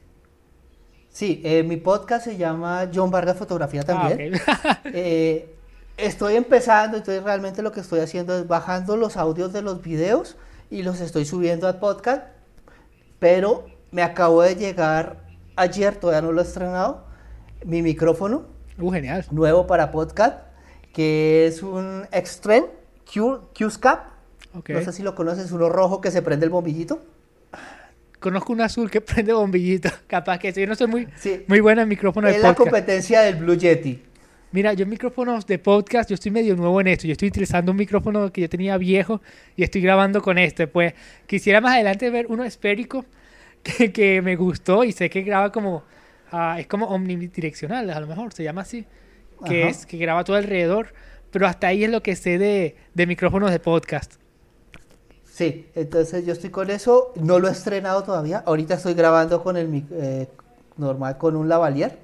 [1.20, 4.36] Sí, eh, mi podcast se llama John Vargas Fotografía también.
[4.48, 4.92] Ah, ok.
[4.94, 5.54] Eh,
[5.98, 10.38] estoy empezando, entonces realmente lo que estoy haciendo es bajando los audios de los videos
[10.70, 12.24] y los estoy subiendo al podcast,
[13.20, 15.26] pero me acabo de llegar
[15.58, 17.04] ayer, todavía no lo he estrenado,
[17.66, 18.44] mi micrófono
[18.80, 19.26] Uh, genial.
[19.32, 20.38] nuevo para podcast,
[20.94, 22.68] que es un Extreme
[23.14, 24.06] Q, Q-Scap.
[24.58, 24.70] Ok.
[24.70, 27.00] No sé si lo conoces, uno rojo que se prende el bombillito.
[28.20, 29.90] Conozco un azul que prende bombillito.
[30.08, 30.62] Capaz que sí.
[30.62, 31.44] Yo no soy muy, Sí.
[31.48, 32.70] muy buena en micrófono de Es la podcast.
[32.72, 34.04] competencia del Blue Yeti.
[34.52, 37.06] Mira, yo en micrófonos de podcast, yo estoy medio nuevo en esto.
[37.06, 39.22] Yo estoy utilizando un micrófono que yo tenía viejo
[39.56, 40.66] y estoy grabando con este.
[40.68, 40.94] Pues
[41.28, 43.06] quisiera más adelante ver uno esférico
[43.64, 45.84] que, que me gustó y sé que graba como...
[46.32, 48.86] ah, es como omnidireccional, a lo mejor se llama así.
[49.46, 49.70] Que Ajá.
[49.70, 50.94] es que graba todo alrededor.
[51.32, 54.16] Pero hasta ahí es lo que sé de, de micrófonos de podcast.
[55.40, 58.44] Sí, entonces yo estoy con eso, no lo he estrenado todavía.
[58.46, 60.28] Ahorita estoy grabando con el mic- eh,
[60.76, 61.98] normal, con un lavalier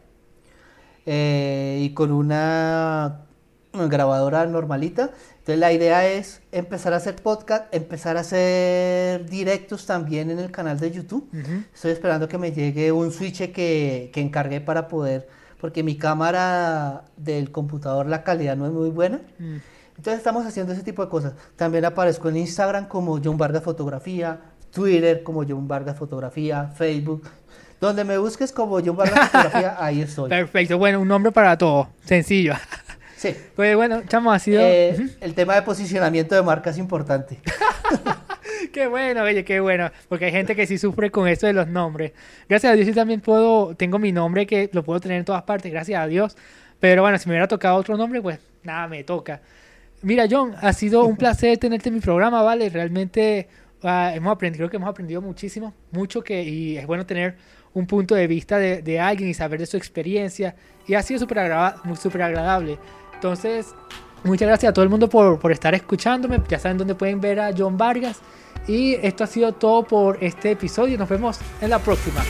[1.05, 3.25] eh, y con una
[3.73, 5.09] grabadora normalita.
[5.39, 10.49] Entonces la idea es empezar a hacer podcast, empezar a hacer directos también en el
[10.49, 11.27] canal de YouTube.
[11.73, 15.27] Estoy esperando que me llegue un switch que, que encargué para poder,
[15.59, 19.19] porque mi cámara del computador la calidad no es muy buena.
[19.39, 19.57] Mm.
[19.97, 21.33] Entonces estamos haciendo ese tipo de cosas.
[21.55, 24.39] También aparezco en Instagram como John Vargas Fotografía,
[24.71, 27.23] Twitter como John Vargas Fotografía, Facebook.
[27.79, 30.29] Donde me busques como John Vargas Fotografía, ahí estoy.
[30.29, 30.77] Perfecto.
[30.77, 31.89] Bueno, un nombre para todo.
[32.03, 32.53] Sencillo.
[33.17, 33.33] Sí.
[33.55, 34.61] Pues bueno, chamo, ha sido...
[34.61, 37.39] Eh, el tema de posicionamiento de marca es importante.
[38.73, 39.89] Qué bueno, oye, qué bueno.
[40.09, 42.11] Porque hay gente que sí sufre con eso de los nombres.
[42.49, 45.43] Gracias a Dios yo también puedo, tengo mi nombre que lo puedo tener en todas
[45.43, 46.35] partes, gracias a Dios.
[46.79, 49.41] Pero bueno, si me hubiera tocado otro nombre, pues nada, me toca.
[50.05, 52.69] Mira, John, ha sido un placer tenerte en mi programa, ¿vale?
[52.69, 53.47] Realmente
[53.81, 57.37] ah, hemos aprendido, creo que hemos aprendido muchísimo, mucho que, y es bueno tener
[57.73, 60.55] un punto de vista de, de alguien y saber de su experiencia.
[60.85, 61.51] Y ha sido súper
[61.99, 62.77] súper agradable.
[63.15, 63.73] Entonces,
[64.23, 66.39] muchas gracias a todo el mundo por, por estar escuchándome.
[66.49, 68.19] Ya saben dónde pueden ver a John Vargas.
[68.67, 70.99] Y esto ha sido todo por este episodio.
[70.99, 72.21] Nos vemos en la próxima.